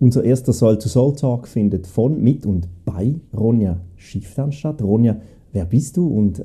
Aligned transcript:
Unser 0.00 0.24
erster 0.24 0.54
Soul-to-Soul-Talk 0.54 1.46
findet 1.46 1.86
von, 1.86 2.22
mit 2.22 2.46
und 2.46 2.66
bei 2.86 3.16
Ronja 3.36 3.76
Schifftan 3.96 4.50
statt. 4.50 4.80
Ronja, 4.80 5.20
wer 5.52 5.66
bist 5.66 5.98
du 5.98 6.08
und 6.08 6.40
äh, 6.40 6.44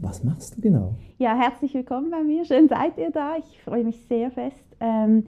was 0.00 0.22
machst 0.22 0.56
du 0.56 0.60
genau? 0.60 0.94
Ja, 1.18 1.34
herzlich 1.34 1.74
willkommen 1.74 2.12
bei 2.12 2.22
mir. 2.22 2.44
Schön 2.44 2.68
seid 2.68 2.96
ihr 2.98 3.10
da. 3.10 3.38
Ich 3.38 3.60
freue 3.62 3.82
mich 3.82 4.00
sehr 4.08 4.30
fest 4.30 4.64
ähm, 4.78 5.26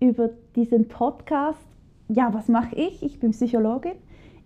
über 0.00 0.30
diesen 0.56 0.88
Podcast. 0.88 1.58
Ja, 2.08 2.32
was 2.32 2.48
mache 2.48 2.74
ich? 2.74 3.02
Ich 3.02 3.20
bin 3.20 3.32
Psychologin. 3.32 3.96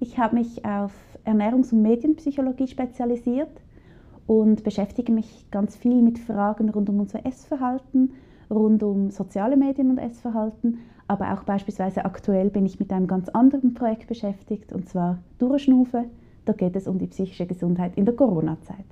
Ich 0.00 0.18
habe 0.18 0.34
mich 0.34 0.64
auf 0.64 0.90
Ernährungs- 1.24 1.72
und 1.72 1.80
Medienpsychologie 1.80 2.66
spezialisiert 2.66 3.62
und 4.26 4.64
beschäftige 4.64 5.12
mich 5.12 5.46
ganz 5.52 5.76
viel 5.76 6.02
mit 6.02 6.18
Fragen 6.18 6.70
rund 6.70 6.88
um 6.88 6.98
unser 6.98 7.24
Essverhalten, 7.24 8.14
rund 8.50 8.82
um 8.82 9.12
soziale 9.12 9.56
Medien 9.56 9.90
und 9.90 9.98
Essverhalten, 9.98 10.78
aber 11.06 11.34
auch 11.34 11.44
beispielsweise 11.44 12.04
aktuell 12.04 12.50
bin 12.50 12.66
ich 12.66 12.80
mit 12.80 12.92
einem 12.92 13.06
ganz 13.06 13.28
anderen 13.28 13.74
Projekt 13.74 14.08
beschäftigt, 14.08 14.72
und 14.72 14.88
zwar 14.88 15.18
Durchschnufe. 15.38 16.04
Da 16.44 16.52
geht 16.52 16.76
es 16.76 16.86
um 16.86 16.98
die 16.98 17.06
psychische 17.06 17.46
Gesundheit 17.46 17.92
in 17.96 18.04
der 18.04 18.14
Corona-Zeit. 18.14 18.84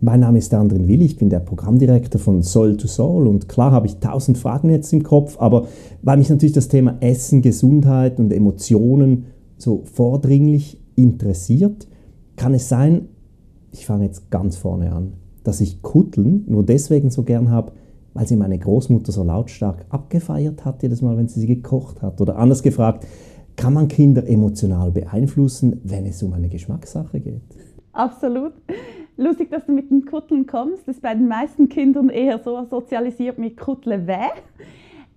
Mein 0.00 0.20
Name 0.20 0.38
ist 0.38 0.54
Andrin 0.54 0.86
Will, 0.86 1.02
ich 1.02 1.16
bin 1.16 1.28
der 1.28 1.40
Programmdirektor 1.40 2.20
von 2.20 2.44
Soul 2.44 2.76
to 2.76 2.86
Soul 2.86 3.26
und 3.26 3.48
klar 3.48 3.72
habe 3.72 3.88
ich 3.88 3.96
tausend 3.96 4.38
Fragen 4.38 4.70
jetzt 4.70 4.92
im 4.92 5.02
Kopf, 5.02 5.36
aber 5.40 5.66
weil 6.02 6.18
mich 6.18 6.30
natürlich 6.30 6.52
das 6.52 6.68
Thema 6.68 6.96
Essen, 7.00 7.42
Gesundheit 7.42 8.20
und 8.20 8.32
Emotionen 8.32 9.26
so 9.56 9.82
vordringlich 9.92 10.80
interessiert, 10.94 11.88
kann 12.36 12.54
es 12.54 12.68
sein, 12.68 13.08
ich 13.72 13.86
fange 13.86 14.04
jetzt 14.04 14.30
ganz 14.30 14.56
vorne 14.56 14.92
an, 14.92 15.14
dass 15.42 15.60
ich 15.60 15.82
Kutteln 15.82 16.44
nur 16.46 16.64
deswegen 16.64 17.10
so 17.10 17.24
gern 17.24 17.50
habe, 17.50 17.72
weil 18.14 18.26
sie 18.26 18.36
meine 18.36 18.58
Großmutter 18.58 19.12
so 19.12 19.22
lautstark 19.22 19.86
abgefeiert 19.90 20.64
hat, 20.64 20.82
jedes 20.82 21.02
Mal, 21.02 21.16
wenn 21.16 21.28
sie 21.28 21.40
sie 21.40 21.46
gekocht 21.46 22.02
hat. 22.02 22.20
Oder 22.20 22.36
anders 22.36 22.62
gefragt, 22.62 23.06
kann 23.56 23.74
man 23.74 23.88
Kinder 23.88 24.26
emotional 24.26 24.90
beeinflussen, 24.92 25.80
wenn 25.84 26.06
es 26.06 26.22
um 26.22 26.32
eine 26.32 26.48
Geschmackssache 26.48 27.20
geht? 27.20 27.42
Absolut. 27.92 28.52
Lustig, 29.16 29.50
dass 29.50 29.66
du 29.66 29.72
mit 29.72 29.90
den 29.90 30.04
Kutteln 30.04 30.46
kommst. 30.46 30.86
Das 30.86 30.96
ist 30.96 31.02
bei 31.02 31.12
den 31.12 31.26
meisten 31.26 31.68
Kindern 31.68 32.08
eher 32.08 32.38
so 32.38 32.64
sozialisiert 32.64 33.38
mit 33.38 33.56
Kuttle 33.56 34.06
weh. 34.06 34.30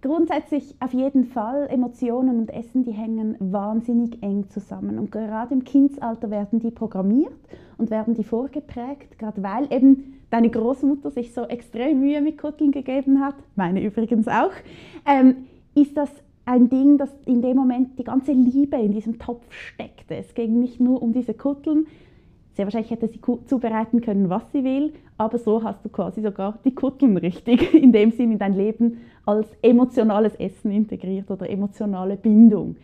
Grundsätzlich 0.02 0.76
auf 0.80 0.94
jeden 0.94 1.26
Fall, 1.26 1.68
Emotionen 1.70 2.40
und 2.40 2.50
Essen, 2.50 2.84
die 2.84 2.92
hängen 2.92 3.36
wahnsinnig 3.40 4.24
eng 4.24 4.50
zusammen. 4.50 4.98
Und 4.98 5.12
gerade 5.12 5.54
im 5.54 5.64
Kindsalter 5.64 6.32
werden 6.32 6.60
die 6.60 6.72
programmiert 6.72 7.38
und 7.78 7.92
werden 7.92 8.16
die 8.16 8.24
vorgeprägt, 8.24 9.20
gerade 9.20 9.44
weil 9.44 9.72
eben 9.72 10.16
deine 10.32 10.50
Großmutter 10.50 11.12
sich 11.12 11.34
so 11.34 11.44
extrem 11.44 12.00
Mühe 12.00 12.22
mit 12.22 12.40
Kutteln 12.40 12.72
gegeben 12.72 13.20
hat, 13.20 13.36
meine 13.56 13.84
übrigens 13.84 14.28
auch, 14.28 14.52
ähm, 15.06 15.46
ist 15.76 15.96
das 15.96 16.10
ein 16.46 16.70
Ding, 16.70 16.98
das 16.98 17.10
in 17.26 17.42
dem 17.42 17.56
Moment 17.56 18.00
die 18.00 18.04
ganze 18.04 18.32
Liebe 18.32 18.78
in 18.78 18.94
diesem 18.94 19.20
Topf 19.20 19.46
steckte. 19.52 20.16
Es 20.16 20.34
ging 20.34 20.60
nicht 20.60 20.80
nur 20.80 21.02
um 21.04 21.14
diese 21.14 21.34
Kutteln, 21.34 21.86
sehr 22.54 22.66
wahrscheinlich 22.66 22.92
hätte 22.92 23.08
sie 23.08 23.22
zubereiten 23.46 24.02
können, 24.02 24.30
was 24.30 24.52
sie 24.52 24.64
will, 24.64 24.94
aber 25.18 25.38
so 25.38 25.64
hast 25.64 25.86
du 25.86 25.90
quasi 25.90 26.22
sogar 26.22 26.60
die 26.66 26.76
Kutteln 26.76 27.18
richtig 27.18 27.74
in 27.74 27.92
dem 27.92 28.12
Sinn 28.12 28.32
in 28.32 28.40
dein 28.40 28.56
Leben 28.56 28.98
als 29.26 29.48
emotionales 29.62 30.36
Essen 30.36 30.72
integriert 30.72 31.30
oder 31.30 31.50
emotionale 31.50 32.18
Bindung. 32.18 32.76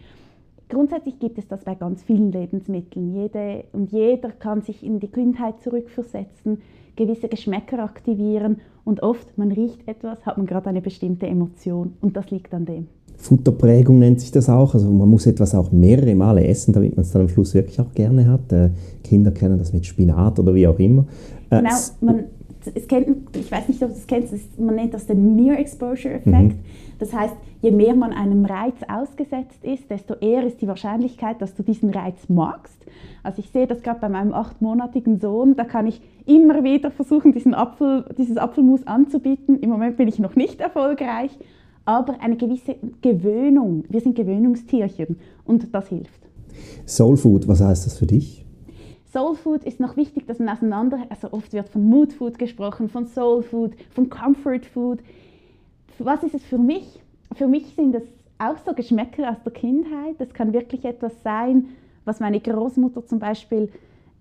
Grundsätzlich 0.69 1.19
gibt 1.19 1.37
es 1.37 1.47
das 1.47 1.63
bei 1.63 1.75
ganz 1.75 2.03
vielen 2.03 2.31
Lebensmitteln. 2.31 3.13
Jede 3.13 3.65
und 3.71 3.91
jeder 3.91 4.31
kann 4.31 4.61
sich 4.61 4.83
in 4.83 4.99
die 4.99 5.07
Kindheit 5.07 5.61
zurückversetzen, 5.61 6.61
gewisse 6.97 7.29
Geschmäcker 7.29 7.79
aktivieren 7.79 8.57
und 8.83 9.01
oft, 9.01 9.37
man 9.37 9.51
riecht 9.51 9.87
etwas, 9.87 10.25
hat 10.25 10.37
man 10.37 10.45
gerade 10.45 10.67
eine 10.67 10.81
bestimmte 10.81 11.27
Emotion 11.27 11.93
und 12.01 12.17
das 12.17 12.29
liegt 12.29 12.53
an 12.53 12.65
dem. 12.65 12.87
Futterprägung 13.17 13.99
nennt 13.99 14.21
sich 14.21 14.31
das 14.31 14.47
auch. 14.47 14.73
Also 14.75 14.91
man 14.91 15.09
muss 15.09 15.25
etwas 15.25 15.55
auch 15.55 15.71
mehrere 15.71 16.13
Male 16.13 16.45
essen, 16.45 16.73
damit 16.73 16.95
man 16.95 17.03
es 17.03 17.11
dann 17.11 17.23
am 17.23 17.29
Schluss 17.29 17.53
wirklich 17.53 17.79
auch 17.79 17.91
gerne 17.93 18.29
hat. 18.29 18.51
Äh, 18.51 18.69
Kinder 19.03 19.31
kennen 19.31 19.57
das 19.57 19.73
mit 19.73 19.85
Spinat 19.85 20.39
oder 20.39 20.53
wie 20.53 20.67
auch 20.67 20.77
immer. 20.77 21.05
Äh, 21.49 21.57
genau, 21.61 21.75
man, 22.01 22.23
es 22.73 22.87
kennt, 22.87 23.35
ich 23.35 23.51
weiß 23.51 23.67
nicht, 23.67 23.81
ob 23.83 23.89
du 23.89 23.95
es 23.95 24.07
kennst, 24.07 24.59
man 24.59 24.75
nennt 24.75 24.93
das 24.93 25.05
den 25.05 25.35
Near 25.35 25.59
Exposure 25.59 26.13
Effekt. 26.15 26.33
Mhm. 26.33 26.59
Das 26.99 27.13
heißt, 27.13 27.35
je 27.61 27.71
mehr 27.71 27.95
man 27.95 28.11
einem 28.11 28.45
Reiz 28.45 28.75
ausgesetzt 28.87 29.63
ist, 29.63 29.89
desto 29.89 30.15
eher 30.15 30.43
ist 30.43 30.61
die 30.61 30.67
Wahrscheinlichkeit, 30.67 31.41
dass 31.41 31.53
du 31.53 31.63
diesen 31.63 31.91
Reiz 31.91 32.27
magst. 32.27 32.85
Also 33.23 33.39
ich 33.39 33.49
sehe 33.51 33.67
das 33.67 33.83
gerade 33.83 33.99
bei 33.99 34.09
meinem 34.09 34.33
achtmonatigen 34.33 35.19
Sohn, 35.19 35.55
da 35.55 35.63
kann 35.63 35.85
ich 35.85 36.01
immer 36.25 36.63
wieder 36.63 36.91
versuchen, 36.91 37.33
diesen 37.33 37.53
Apfel, 37.53 38.05
dieses 38.17 38.37
Apfelmus 38.37 38.85
anzubieten. 38.87 39.59
Im 39.59 39.69
Moment 39.69 39.97
bin 39.97 40.07
ich 40.07 40.19
noch 40.19 40.35
nicht 40.35 40.59
erfolgreich, 40.59 41.37
aber 41.85 42.19
eine 42.21 42.37
gewisse 42.37 42.75
Gewöhnung. 43.01 43.83
Wir 43.89 44.01
sind 44.01 44.15
Gewöhnungstierchen 44.15 45.17
und 45.45 45.73
das 45.73 45.89
hilft. 45.89 46.27
Soul 46.85 47.17
Food, 47.17 47.47
was 47.47 47.61
heißt 47.61 47.85
das 47.85 47.97
für 47.97 48.07
dich? 48.07 48.46
Soul 49.11 49.35
Food 49.35 49.63
ist 49.63 49.79
noch 49.79 49.95
wichtig, 49.95 50.27
dass 50.27 50.39
man 50.39 50.49
auseinander, 50.49 50.99
also 51.09 51.31
oft 51.31 51.53
wird 51.53 51.69
von 51.69 51.83
Mood 51.83 52.13
Food 52.13 52.37
gesprochen, 52.37 52.89
von 52.89 53.05
Soul 53.05 53.41
Food, 53.41 53.73
von 53.91 54.09
Comfort 54.09 54.65
Food. 54.73 54.99
Was 55.99 56.23
ist 56.23 56.35
es 56.35 56.43
für 56.43 56.57
mich? 56.57 57.01
Für 57.33 57.47
mich 57.47 57.73
sind 57.75 57.95
es 57.95 58.03
auch 58.37 58.57
so 58.65 58.73
Geschmäcker 58.73 59.31
aus 59.31 59.41
der 59.43 59.53
Kindheit. 59.53 60.15
Das 60.19 60.33
kann 60.33 60.53
wirklich 60.53 60.85
etwas 60.85 61.23
sein, 61.23 61.69
was 62.05 62.19
meine 62.19 62.39
Großmutter 62.39 63.05
zum 63.05 63.19
Beispiel 63.19 63.71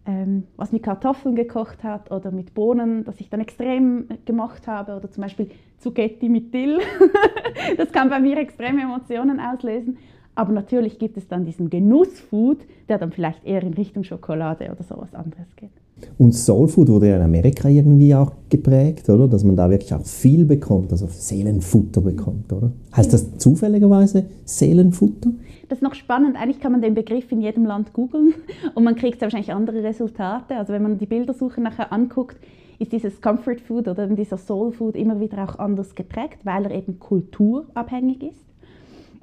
ähm, 0.06 0.44
was 0.56 0.72
mit 0.72 0.84
Kartoffeln 0.84 1.34
gekocht 1.34 1.82
hat 1.82 2.10
oder 2.10 2.30
mit 2.30 2.54
Bohnen, 2.54 3.04
das 3.04 3.20
ich 3.20 3.28
dann 3.28 3.40
extrem 3.40 4.06
gemacht 4.24 4.68
habe 4.68 4.96
oder 4.96 5.10
zum 5.10 5.22
Beispiel 5.22 5.50
Zucchetti 5.78 6.28
mit 6.28 6.54
Dill. 6.54 6.78
das 7.76 7.90
kann 7.90 8.08
bei 8.08 8.20
mir 8.20 8.38
extreme 8.38 8.82
Emotionen 8.82 9.40
auslösen. 9.40 9.98
Aber 10.36 10.52
natürlich 10.52 10.98
gibt 10.98 11.16
es 11.16 11.26
dann 11.26 11.44
diesen 11.44 11.70
Genussfood, 11.70 12.58
der 12.88 12.98
dann 12.98 13.10
vielleicht 13.10 13.44
eher 13.44 13.62
in 13.62 13.74
Richtung 13.74 14.04
Schokolade 14.04 14.70
oder 14.70 14.84
sowas 14.84 15.14
anderes 15.14 15.56
geht. 15.56 15.70
Und 16.18 16.32
Soul 16.34 16.68
Food 16.68 16.88
wurde 16.88 17.08
ja 17.08 17.16
in 17.16 17.22
Amerika 17.22 17.70
irgendwie 17.70 18.14
auch 18.14 18.32
geprägt, 18.50 19.08
oder? 19.08 19.28
Dass 19.28 19.44
man 19.44 19.56
da 19.56 19.70
wirklich 19.70 19.94
auch 19.94 20.04
viel 20.04 20.44
bekommt, 20.44 20.92
also 20.92 21.06
Seelenfutter 21.08 22.02
bekommt, 22.02 22.52
oder? 22.52 22.70
Heißt 22.94 23.14
das 23.14 23.38
zufälligerweise 23.38 24.26
Seelenfutter? 24.44 25.30
Das 25.70 25.78
ist 25.78 25.82
noch 25.82 25.94
spannend. 25.94 26.36
Eigentlich 26.36 26.60
kann 26.60 26.72
man 26.72 26.82
den 26.82 26.94
Begriff 26.94 27.32
in 27.32 27.40
jedem 27.40 27.64
Land 27.64 27.94
googeln 27.94 28.34
und 28.74 28.84
man 28.84 28.94
kriegt 28.94 29.22
wahrscheinlich 29.22 29.54
andere 29.54 29.82
Resultate. 29.82 30.56
Also 30.56 30.74
wenn 30.74 30.82
man 30.82 30.98
die 30.98 31.06
Bildersuche 31.06 31.62
nachher 31.62 31.90
anguckt, 31.94 32.36
ist 32.78 32.92
dieses 32.92 33.22
Comfort 33.22 33.60
Food 33.66 33.88
oder 33.88 34.06
dieser 34.06 34.36
Soul 34.36 34.72
Food 34.72 34.96
immer 34.96 35.18
wieder 35.18 35.42
auch 35.44 35.58
anders 35.58 35.94
geprägt, 35.94 36.40
weil 36.44 36.66
er 36.66 36.72
eben 36.72 36.98
kulturabhängig 36.98 38.22
ist. 38.22 38.44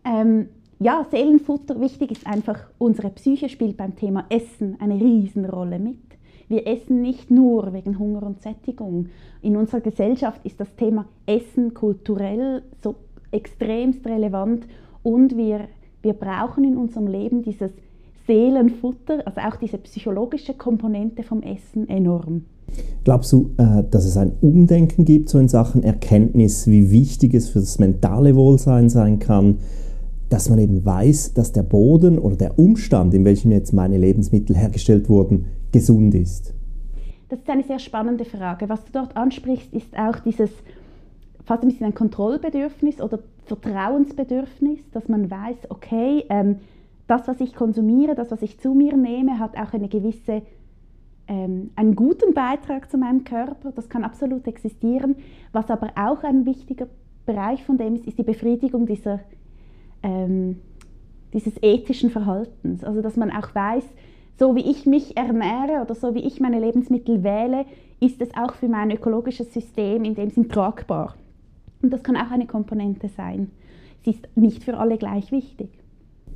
Ähm, 0.04 0.48
ja, 0.84 1.06
Seelenfutter, 1.10 1.80
wichtig 1.80 2.12
ist 2.12 2.28
einfach, 2.28 2.60
unsere 2.78 3.10
Psyche 3.10 3.48
spielt 3.48 3.78
beim 3.78 3.96
Thema 3.96 4.26
Essen 4.30 4.76
eine 4.80 4.96
Riesenrolle 4.96 5.80
mit. 5.80 5.98
Wir 6.50 6.68
essen 6.68 7.02
nicht 7.02 7.32
nur 7.32 7.74
wegen 7.74 7.98
Hunger 7.98 8.24
und 8.24 8.42
Sättigung. 8.42 9.08
In 9.42 9.56
unserer 9.56 9.80
Gesellschaft 9.80 10.42
ist 10.46 10.60
das 10.60 10.76
Thema 10.76 11.06
Essen 11.26 11.74
kulturell 11.74 12.64
so 12.84 12.96
extremst 13.32 14.06
relevant 14.06 14.66
und 15.04 15.38
wir, 15.38 15.62
wir 16.02 16.14
brauchen 16.14 16.66
in 16.66 16.76
unserem 16.76 17.08
Leben 17.08 17.44
dieses 17.44 17.72
Seelenfutter, 18.28 19.26
also 19.26 19.40
auch 19.40 19.56
diese 19.56 19.78
psychologische 19.78 20.54
Komponente 20.54 21.24
vom 21.24 21.42
Essen 21.44 21.88
enorm. 21.88 22.44
Glaubst 23.04 23.32
du, 23.32 23.52
äh, 23.58 23.84
dass 23.90 24.06
es 24.06 24.18
ein 24.18 24.34
Umdenken 24.42 25.06
gibt 25.06 25.30
so 25.30 25.40
in 25.40 25.48
Sachen 25.48 25.84
Erkenntnis, 25.84 26.68
wie 26.68 26.92
wichtig 26.92 27.34
es 27.34 27.50
für 27.50 27.60
das 27.60 27.80
mentale 27.80 28.36
Wohlsein 28.36 28.90
sein 28.90 29.20
kann, 29.20 29.60
dass 30.34 30.50
man 30.50 30.58
eben 30.58 30.84
weiß, 30.84 31.36
dass 31.36 31.52
der 31.52 31.62
Boden 31.62 32.18
oder 32.18 32.36
der 32.36 32.58
Umstand, 32.58 33.14
in 33.14 33.24
welchem 33.24 33.52
jetzt 33.52 33.72
meine 33.72 34.00
Lebensmittel 34.00 34.56
hergestellt 34.56 35.08
wurden, 35.08 35.46
gesund 35.72 36.16
ist? 36.16 36.56
Das 37.30 37.38
ist 37.38 37.50
eine 37.52 37.62
sehr 37.62 37.78
spannende 37.78 38.26
Frage. 38.26 38.68
Was 38.68 38.84
du 38.84 38.92
dort 38.94 39.16
ansprichst, 39.16 39.72
ist 39.72 39.96
auch 39.96 40.18
dieses 40.22 40.50
fast 41.46 41.62
ein 41.62 41.70
bisschen 41.70 41.86
ein 41.86 41.94
Kontrollbedürfnis 41.94 43.00
oder 43.00 43.20
Vertrauensbedürfnis, 43.46 44.80
dass 44.92 45.08
man 45.08 45.30
weiß, 45.30 45.70
okay, 45.70 46.24
ähm, 46.30 46.56
das, 47.06 47.28
was 47.28 47.40
ich 47.40 47.54
konsumiere, 47.54 48.16
das, 48.16 48.32
was 48.32 48.42
ich 48.42 48.60
zu 48.60 48.74
mir 48.74 48.98
nehme, 48.98 49.38
hat 49.38 49.56
auch 49.56 49.74
eine 49.74 49.88
gewisse, 49.88 50.42
ähm, 51.28 51.70
einen 51.76 51.96
guten 51.96 52.34
Beitrag 52.34 52.90
zu 52.90 52.98
meinem 52.98 53.24
Körper. 53.24 53.72
Das 53.72 53.88
kann 53.88 54.04
absolut 54.04 54.48
existieren. 54.48 55.16
Was 55.52 55.70
aber 55.70 55.92
auch 55.96 56.24
ein 56.24 56.48
wichtiger 56.48 56.88
Bereich 57.28 57.64
von 57.64 57.78
dem 57.78 57.94
ist, 57.94 58.08
ist 58.08 58.18
die 58.18 58.24
Befriedigung 58.24 58.88
dieser 58.88 59.20
ähm, 60.04 60.58
dieses 61.34 61.54
ethischen 61.62 62.10
Verhaltens. 62.10 62.84
Also 62.84 63.02
dass 63.02 63.18
man 63.18 63.32
auch 63.32 63.54
weiß, 63.56 63.84
so 64.40 64.56
wie 64.56 64.70
ich 64.70 64.86
mich 64.86 65.18
ernähre 65.18 65.82
oder 65.84 65.96
so 65.96 66.16
wie 66.16 66.26
ich 66.26 66.40
meine 66.40 66.60
Lebensmittel 66.60 67.24
wähle, 67.24 67.66
ist 68.00 68.22
es 68.22 68.30
auch 68.36 68.54
für 68.54 68.68
mein 68.68 68.92
ökologisches 68.92 69.54
System 69.54 70.04
in 70.04 70.16
dem 70.16 70.30
Sinn 70.30 70.50
tragbar. 70.50 71.16
Und 71.82 71.92
das 71.92 72.04
kann 72.04 72.16
auch 72.16 72.32
eine 72.32 72.48
Komponente 72.48 73.10
sein. 73.10 73.52
Sie 74.04 74.12
ist 74.12 74.28
nicht 74.36 74.64
für 74.64 74.78
alle 74.78 74.98
gleich 74.98 75.32
wichtig. 75.32 75.70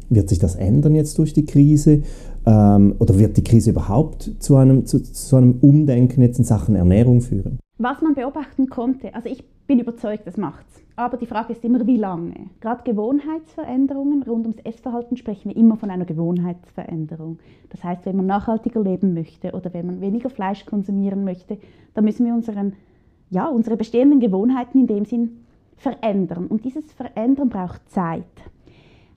Wird 0.09 0.29
sich 0.29 0.39
das 0.39 0.55
ändern 0.55 0.95
jetzt 0.95 1.17
durch 1.17 1.33
die 1.33 1.45
Krise? 1.45 2.03
Ähm, 2.45 2.95
oder 2.99 3.19
wird 3.19 3.35
die 3.35 3.43
Krise 3.43 3.71
überhaupt 3.71 4.31
zu 4.39 4.55
einem, 4.55 4.85
zu, 4.85 5.01
zu 5.01 5.35
einem 5.35 5.57
Umdenken 5.59 6.21
jetzt 6.21 6.39
in 6.39 6.45
Sachen 6.45 6.75
Ernährung 6.75 7.21
führen? 7.21 7.59
Was 7.77 8.01
man 8.01 8.15
beobachten 8.15 8.69
konnte, 8.69 9.13
also 9.13 9.27
ich 9.27 9.43
bin 9.67 9.79
überzeugt, 9.79 10.25
das 10.25 10.37
macht's. 10.37 10.81
Aber 10.95 11.17
die 11.17 11.27
Frage 11.27 11.53
ist 11.53 11.63
immer, 11.63 11.85
wie 11.85 11.97
lange. 11.97 12.49
Gerade 12.59 12.83
Gewohnheitsveränderungen 12.83 14.23
rund 14.23 14.47
ums 14.47 14.59
Essverhalten 14.63 15.15
sprechen 15.15 15.49
wir 15.49 15.57
immer 15.57 15.75
von 15.75 15.91
einer 15.91 16.05
Gewohnheitsveränderung. 16.05 17.37
Das 17.69 17.83
heißt, 17.83 18.05
wenn 18.05 18.15
man 18.15 18.25
nachhaltiger 18.25 18.81
leben 18.81 19.13
möchte 19.13 19.51
oder 19.51 19.73
wenn 19.73 19.85
man 19.85 20.01
weniger 20.01 20.31
Fleisch 20.31 20.65
konsumieren 20.65 21.23
möchte, 21.23 21.59
dann 21.93 22.05
müssen 22.05 22.25
wir 22.25 22.33
unseren, 22.33 22.73
ja, 23.29 23.45
unsere 23.45 23.77
bestehenden 23.77 24.19
Gewohnheiten 24.19 24.79
in 24.79 24.87
dem 24.87 25.05
Sinn 25.05 25.45
verändern. 25.75 26.47
Und 26.47 26.65
dieses 26.65 26.91
Verändern 26.93 27.49
braucht 27.49 27.87
Zeit. 27.91 28.23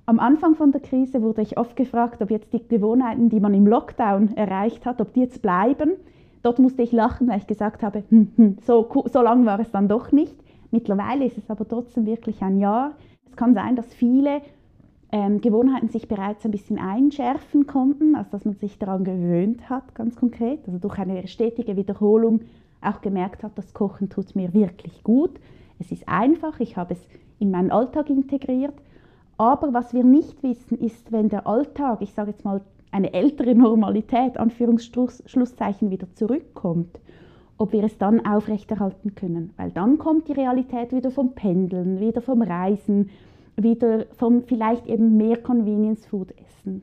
Am 0.04 0.18
Anfang 0.18 0.56
von 0.56 0.72
der 0.72 0.80
Krise 0.80 1.22
wurde 1.22 1.40
ich 1.40 1.56
oft 1.56 1.76
gefragt, 1.76 2.20
ob 2.20 2.30
jetzt 2.30 2.52
die 2.52 2.66
Gewohnheiten, 2.66 3.28
die 3.28 3.40
man 3.40 3.54
im 3.54 3.66
Lockdown 3.66 4.36
erreicht 4.36 4.84
hat, 4.84 5.00
ob 5.00 5.14
die 5.14 5.20
jetzt 5.20 5.40
bleiben. 5.40 5.92
Dort 6.42 6.58
musste 6.58 6.82
ich 6.82 6.92
lachen, 6.92 7.28
weil 7.28 7.38
ich 7.38 7.46
gesagt 7.46 7.82
habe, 7.82 8.02
hm, 8.08 8.32
hm, 8.36 8.56
so, 8.62 8.88
so 9.12 9.22
lang 9.22 9.44
war 9.44 9.60
es 9.60 9.70
dann 9.70 9.88
doch 9.88 10.12
nicht. 10.12 10.34
Mittlerweile 10.70 11.24
ist 11.24 11.38
es 11.38 11.50
aber 11.50 11.66
trotzdem 11.66 12.06
wirklich 12.06 12.40
ein 12.42 12.58
Jahr. 12.58 12.92
Es 13.26 13.36
kann 13.36 13.54
sein, 13.54 13.76
dass 13.76 13.92
viele 13.92 14.40
ähm, 15.12 15.40
Gewohnheiten 15.40 15.88
sich 15.88 16.08
bereits 16.08 16.44
ein 16.44 16.52
bisschen 16.52 16.78
einschärfen 16.78 17.66
konnten, 17.66 18.14
also 18.14 18.30
dass 18.30 18.44
man 18.44 18.54
sich 18.54 18.78
daran 18.78 19.04
gewöhnt 19.04 19.68
hat, 19.68 19.94
ganz 19.94 20.16
konkret. 20.16 20.60
Also 20.66 20.78
durch 20.78 20.98
eine 20.98 21.26
stetige 21.26 21.76
Wiederholung 21.76 22.42
auch 22.80 23.00
gemerkt 23.00 23.42
hat, 23.42 23.52
das 23.56 23.74
Kochen 23.74 24.08
tut 24.08 24.34
mir 24.36 24.54
wirklich 24.54 25.02
gut. 25.02 25.32
Es 25.78 25.90
ist 25.90 26.08
einfach, 26.08 26.60
ich 26.60 26.76
habe 26.76 26.94
es 26.94 27.00
in 27.38 27.50
meinen 27.50 27.70
Alltag 27.70 28.08
integriert. 28.08 28.74
Aber 29.36 29.72
was 29.72 29.94
wir 29.94 30.04
nicht 30.04 30.42
wissen, 30.42 30.78
ist, 30.78 31.12
wenn 31.12 31.28
der 31.28 31.46
Alltag, 31.46 32.02
ich 32.02 32.12
sage 32.12 32.30
jetzt 32.30 32.44
mal 32.44 32.60
eine 32.90 33.12
ältere 33.12 33.54
Normalität, 33.54 34.36
Anführungsschlusszeichen, 34.36 35.90
wieder 35.90 36.12
zurückkommt, 36.14 37.00
ob 37.56 37.72
wir 37.72 37.84
es 37.84 37.98
dann 37.98 38.24
aufrechterhalten 38.24 39.14
können. 39.14 39.52
Weil 39.56 39.70
dann 39.70 39.98
kommt 39.98 40.28
die 40.28 40.32
Realität 40.32 40.92
wieder 40.92 41.10
vom 41.10 41.34
Pendeln, 41.34 42.00
wieder 42.00 42.20
vom 42.20 42.42
Reisen, 42.42 43.10
wieder 43.56 44.06
vom 44.12 44.42
vielleicht 44.42 44.86
eben 44.86 45.16
mehr 45.16 45.36
Convenience 45.36 46.06
Food 46.06 46.32
essen 46.32 46.82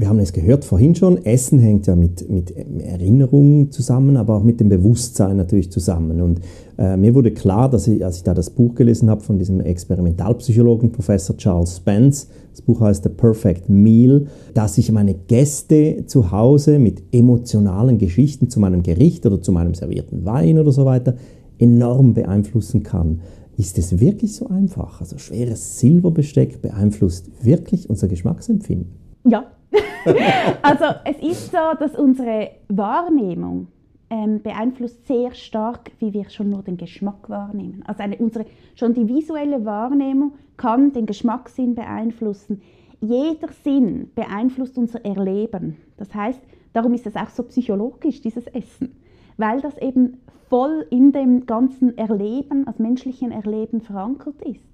wir 0.00 0.08
haben 0.08 0.20
es 0.20 0.32
gehört 0.32 0.64
vorhin 0.64 0.94
schon, 0.94 1.24
Essen 1.24 1.58
hängt 1.58 1.88
ja 1.88 1.96
mit, 1.96 2.30
mit 2.30 2.52
Erinnerung 2.52 3.72
zusammen, 3.72 4.16
aber 4.16 4.36
auch 4.36 4.44
mit 4.44 4.60
dem 4.60 4.68
Bewusstsein 4.68 5.36
natürlich 5.36 5.72
zusammen. 5.72 6.20
Und 6.20 6.40
äh, 6.78 6.96
mir 6.96 7.16
wurde 7.16 7.32
klar, 7.32 7.68
dass 7.68 7.88
ich, 7.88 8.04
als 8.04 8.18
ich 8.18 8.22
da 8.22 8.32
das 8.32 8.50
Buch 8.50 8.76
gelesen 8.76 9.10
habe 9.10 9.22
von 9.22 9.40
diesem 9.40 9.60
Experimentalpsychologen 9.60 10.92
Professor 10.92 11.36
Charles 11.36 11.78
Spence, 11.78 12.28
das 12.52 12.62
Buch 12.62 12.80
heißt 12.80 13.02
The 13.02 13.08
Perfect 13.08 13.68
Meal, 13.68 14.26
dass 14.54 14.78
ich 14.78 14.92
meine 14.92 15.14
Gäste 15.14 16.04
zu 16.06 16.30
Hause 16.30 16.78
mit 16.78 17.02
emotionalen 17.10 17.98
Geschichten 17.98 18.48
zu 18.48 18.60
meinem 18.60 18.84
Gericht 18.84 19.26
oder 19.26 19.42
zu 19.42 19.50
meinem 19.50 19.74
servierten 19.74 20.24
Wein 20.24 20.60
oder 20.60 20.70
so 20.70 20.84
weiter 20.84 21.16
enorm 21.58 22.14
beeinflussen 22.14 22.84
kann. 22.84 23.22
Ist 23.56 23.76
es 23.78 23.98
wirklich 23.98 24.36
so 24.36 24.46
einfach? 24.46 25.00
Also 25.00 25.18
schweres 25.18 25.80
Silberbesteck 25.80 26.62
beeinflusst 26.62 27.28
wirklich 27.42 27.90
unser 27.90 28.06
Geschmacksempfinden? 28.06 28.92
Ja, 29.28 29.46
also 30.62 30.84
es 31.04 31.18
ist 31.18 31.52
so, 31.52 31.58
dass 31.78 31.94
unsere 31.96 32.52
Wahrnehmung 32.68 33.68
ähm, 34.10 34.42
beeinflusst 34.42 35.06
sehr 35.06 35.34
stark, 35.34 35.90
wie 35.98 36.12
wir 36.12 36.30
schon 36.30 36.50
nur 36.50 36.62
den 36.62 36.76
Geschmack 36.76 37.28
wahrnehmen. 37.28 37.82
Also 37.86 38.02
eine, 38.02 38.16
unsere, 38.16 38.46
schon 38.74 38.94
die 38.94 39.06
visuelle 39.08 39.64
Wahrnehmung 39.64 40.32
kann 40.56 40.92
den 40.92 41.06
Geschmackssinn 41.06 41.74
beeinflussen. 41.74 42.62
Jeder 43.00 43.48
Sinn 43.64 44.10
beeinflusst 44.14 44.78
unser 44.78 45.04
Erleben. 45.04 45.76
Das 45.98 46.14
heißt, 46.14 46.40
darum 46.72 46.94
ist 46.94 47.06
es 47.06 47.16
auch 47.16 47.28
so 47.28 47.42
psychologisch, 47.44 48.20
dieses 48.20 48.46
Essen, 48.48 48.96
weil 49.36 49.60
das 49.60 49.76
eben 49.78 50.18
voll 50.48 50.86
in 50.90 51.12
dem 51.12 51.46
ganzen 51.46 51.96
Erleben, 51.98 52.66
als 52.66 52.78
menschlichen 52.78 53.30
Erleben 53.30 53.80
verankert 53.82 54.40
ist. 54.42 54.64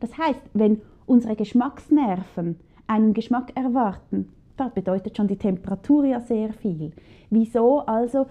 Das 0.00 0.18
heißt, 0.18 0.40
wenn 0.52 0.82
unsere 1.06 1.36
Geschmacksnerven 1.36 2.56
einen 2.86 3.14
Geschmack 3.14 3.52
erwarten, 3.54 4.28
da 4.60 4.68
bedeutet 4.68 5.16
schon 5.16 5.26
die 5.26 5.38
Temperatur 5.38 6.04
ja 6.04 6.20
sehr 6.20 6.52
viel. 6.52 6.92
Wieso 7.30 7.80
also 7.80 8.26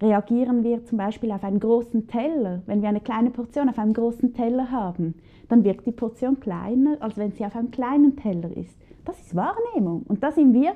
reagieren 0.00 0.62
wir 0.62 0.84
zum 0.84 0.98
Beispiel 0.98 1.32
auf 1.32 1.42
einen 1.42 1.58
großen 1.58 2.06
Teller? 2.06 2.62
Wenn 2.66 2.82
wir 2.82 2.88
eine 2.88 3.00
kleine 3.00 3.30
Portion 3.30 3.68
auf 3.68 3.78
einem 3.78 3.92
großen 3.92 4.32
Teller 4.32 4.70
haben, 4.70 5.14
dann 5.48 5.64
wirkt 5.64 5.86
die 5.86 5.92
Portion 5.92 6.38
kleiner, 6.38 6.96
als 7.00 7.16
wenn 7.16 7.32
sie 7.32 7.44
auf 7.44 7.56
einem 7.56 7.72
kleinen 7.72 8.16
Teller 8.16 8.56
ist. 8.56 8.78
Das 9.04 9.20
ist 9.20 9.34
Wahrnehmung. 9.34 10.04
Und 10.06 10.22
da 10.22 10.30
sind 10.30 10.54
wir 10.54 10.72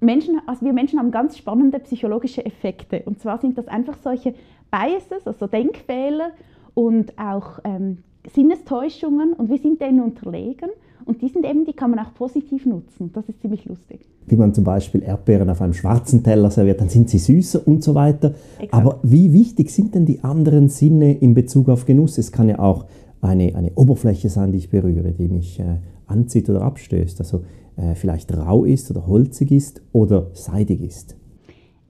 Menschen, 0.00 0.40
also 0.46 0.64
wir 0.64 0.74
Menschen 0.74 0.98
haben 0.98 1.10
ganz 1.10 1.38
spannende 1.38 1.78
psychologische 1.78 2.44
Effekte. 2.44 3.02
Und 3.06 3.18
zwar 3.18 3.38
sind 3.38 3.56
das 3.56 3.66
einfach 3.66 3.96
solche 4.02 4.34
Biases, 4.70 5.26
also 5.26 5.46
Denkfehler 5.46 6.32
und 6.74 7.18
auch 7.18 7.60
ähm, 7.64 7.98
Sinnestäuschungen 8.26 9.32
und 9.32 9.48
wir 9.48 9.58
sind 9.58 9.80
denen 9.80 10.02
unterlegen. 10.02 10.70
Und 11.04 11.22
die 11.22 11.28
sind 11.28 11.44
eben, 11.44 11.64
die 11.64 11.72
kann 11.72 11.90
man 11.90 11.98
auch 12.00 12.14
positiv 12.14 12.66
nutzen. 12.66 13.10
Das 13.12 13.28
ist 13.28 13.40
ziemlich 13.40 13.64
lustig. 13.64 14.00
Wie 14.26 14.36
man 14.36 14.54
zum 14.54 14.64
Beispiel 14.64 15.02
Erdbeeren 15.02 15.50
auf 15.50 15.60
einem 15.60 15.72
schwarzen 15.72 16.22
Teller 16.22 16.50
serviert, 16.50 16.80
dann 16.80 16.88
sind 16.88 17.10
sie 17.10 17.18
süßer 17.18 17.66
und 17.66 17.82
so 17.82 17.94
weiter. 17.94 18.34
Exakt. 18.58 18.74
Aber 18.74 19.00
wie 19.02 19.32
wichtig 19.32 19.70
sind 19.70 19.94
denn 19.94 20.06
die 20.06 20.22
anderen 20.22 20.68
Sinne 20.68 21.12
in 21.12 21.34
Bezug 21.34 21.68
auf 21.68 21.86
Genuss? 21.86 22.18
Es 22.18 22.32
kann 22.32 22.48
ja 22.48 22.58
auch 22.58 22.86
eine, 23.20 23.54
eine 23.54 23.72
Oberfläche 23.74 24.28
sein, 24.28 24.52
die 24.52 24.58
ich 24.58 24.70
berühre, 24.70 25.12
die 25.12 25.28
mich 25.28 25.60
äh, 25.60 25.76
anzieht 26.06 26.48
oder 26.48 26.62
abstößt. 26.62 27.20
Also 27.20 27.42
äh, 27.76 27.94
vielleicht 27.94 28.36
rau 28.36 28.64
ist 28.64 28.90
oder 28.90 29.06
holzig 29.06 29.50
ist 29.50 29.82
oder 29.92 30.28
seidig 30.32 30.80
ist 30.80 31.16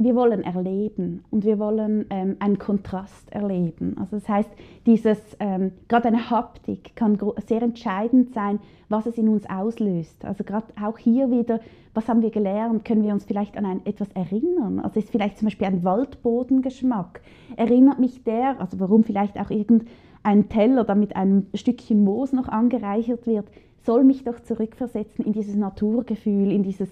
wir 0.01 0.15
wollen 0.15 0.43
erleben 0.43 1.25
und 1.31 1.45
wir 1.45 1.59
wollen 1.59 2.07
ähm, 2.09 2.37
einen 2.39 2.59
Kontrast 2.59 3.31
erleben. 3.33 3.97
Also 4.01 4.17
das 4.17 4.29
heißt, 4.29 4.51
dieses, 4.87 5.19
ähm, 5.41 5.73
gerade 5.89 6.09
eine 6.09 6.31
Haptik 6.31 6.97
kann 6.97 7.19
sehr 7.47 7.61
entscheidend 7.61 8.33
sein, 8.33 8.61
was 8.89 9.05
es 9.05 9.19
in 9.19 9.29
uns 9.29 9.45
auslöst. 9.49 10.25
Also 10.25 10.43
gerade 10.43 10.67
auch 10.83 10.97
hier 10.97 11.31
wieder, 11.31 11.61
was 11.93 12.09
haben 12.09 12.23
wir 12.23 12.31
gelernt? 12.31 12.87
Können 12.87 13.05
wir 13.05 13.13
uns 13.13 13.27
vielleicht 13.27 13.59
an 13.59 13.67
ein, 13.67 13.85
etwas 13.85 14.09
erinnern? 14.13 14.81
Also 14.81 15.01
ist 15.01 15.11
vielleicht 15.11 15.37
zum 15.37 15.47
Beispiel 15.47 15.67
ein 15.67 15.85
Waldbodengeschmack. 15.85 17.21
Erinnert 17.57 17.99
mich 17.99 18.25
der, 18.25 18.59
also 18.59 18.81
warum 18.81 19.05
vielleicht 19.05 19.39
auch 19.39 19.51
irgendein 19.51 20.49
Teller, 20.49 20.85
da 20.85 20.95
mit 20.95 21.15
einem 21.15 21.47
Stückchen 21.53 22.05
Moos 22.05 22.33
noch 22.33 22.49
angereichert 22.49 23.27
wird, 23.27 23.49
soll 23.85 24.05
mich 24.05 24.25
doch 24.25 24.41
zurückversetzen 24.41 25.27
in 25.27 25.35
dieses 25.35 25.57
Naturgefühl, 25.57 26.53
in 26.53 26.63
dieses 26.63 26.89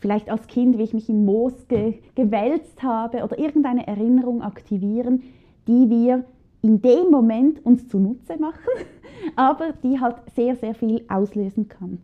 vielleicht 0.00 0.30
als 0.30 0.46
Kind, 0.46 0.78
wie 0.78 0.82
ich 0.82 0.94
mich 0.94 1.08
im 1.08 1.24
Moos 1.24 1.52
ge 1.68 1.94
gewälzt 2.14 2.82
habe 2.82 3.24
oder 3.24 3.38
irgendeine 3.38 3.86
Erinnerung 3.86 4.42
aktivieren, 4.42 5.22
die 5.66 5.90
wir 5.90 6.24
in 6.62 6.82
dem 6.82 7.10
Moment 7.10 7.64
uns 7.64 7.88
zunutze 7.88 8.38
machen, 8.38 8.58
aber 9.36 9.74
die 9.82 10.00
halt 10.00 10.16
sehr, 10.34 10.56
sehr 10.56 10.74
viel 10.74 11.02
auslösen 11.08 11.68
kann. 11.68 11.98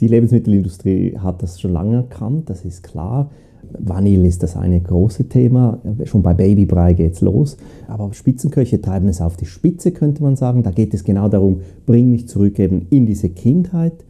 Die 0.00 0.08
Lebensmittelindustrie 0.08 1.18
hat 1.18 1.42
das 1.42 1.60
schon 1.60 1.72
lange 1.72 1.96
erkannt, 1.96 2.50
das 2.50 2.64
ist 2.64 2.82
klar. 2.82 3.30
Vanille 3.78 4.28
ist 4.28 4.42
das 4.42 4.56
eine 4.56 4.80
große 4.80 5.28
Thema. 5.28 5.78
Schon 6.04 6.22
bei 6.22 6.34
Babybrei 6.34 6.92
geht 6.92 7.14
es 7.14 7.20
los. 7.20 7.56
Aber 7.88 8.12
Spitzenköche 8.12 8.80
treiben 8.80 9.08
es 9.08 9.20
auf 9.20 9.36
die 9.36 9.46
Spitze, 9.46 9.90
könnte 9.90 10.22
man 10.22 10.36
sagen. 10.36 10.62
Da 10.62 10.70
geht 10.70 10.94
es 10.94 11.02
genau 11.02 11.28
darum, 11.28 11.60
bring 11.84 12.10
mich 12.10 12.28
zurück 12.28 12.58
eben 12.58 12.86
in 12.90 13.06
diese 13.06 13.28
Kindheit. 13.28 14.04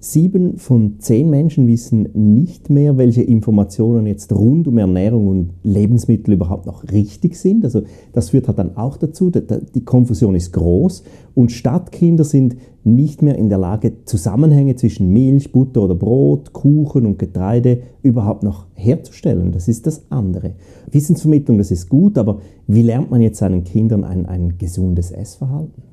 Sieben 0.00 0.58
von 0.58 1.00
zehn 1.00 1.28
Menschen 1.28 1.66
wissen 1.66 2.08
nicht 2.14 2.70
mehr, 2.70 2.98
welche 2.98 3.22
Informationen 3.22 4.06
jetzt 4.06 4.32
rund 4.32 4.68
um 4.68 4.78
Ernährung 4.78 5.26
und 5.26 5.50
Lebensmittel 5.64 6.34
überhaupt 6.34 6.66
noch 6.66 6.84
richtig 6.92 7.36
sind. 7.36 7.64
Also 7.64 7.82
das 8.12 8.30
führt 8.30 8.46
halt 8.46 8.60
dann 8.60 8.76
auch 8.76 8.96
dazu, 8.96 9.30
die 9.30 9.84
Konfusion 9.84 10.36
ist 10.36 10.52
groß 10.52 11.02
und 11.34 11.50
Stadtkinder 11.50 12.22
sind 12.22 12.56
nicht 12.84 13.22
mehr 13.22 13.36
in 13.36 13.48
der 13.48 13.58
Lage, 13.58 14.04
Zusammenhänge 14.04 14.76
zwischen 14.76 15.12
Milch, 15.12 15.50
Butter 15.50 15.82
oder 15.82 15.96
Brot, 15.96 16.52
Kuchen 16.52 17.04
und 17.04 17.18
Getreide 17.18 17.82
überhaupt 18.02 18.44
noch 18.44 18.66
herzustellen. 18.74 19.50
Das 19.50 19.66
ist 19.66 19.88
das 19.88 20.02
andere. 20.10 20.52
Wissensvermittlung, 20.92 21.58
das 21.58 21.72
ist 21.72 21.88
gut, 21.88 22.18
aber 22.18 22.38
wie 22.68 22.82
lernt 22.82 23.10
man 23.10 23.20
jetzt 23.20 23.38
seinen 23.38 23.64
Kindern 23.64 24.04
ein, 24.04 24.26
ein 24.26 24.58
gesundes 24.58 25.10
Essverhalten? 25.10 25.87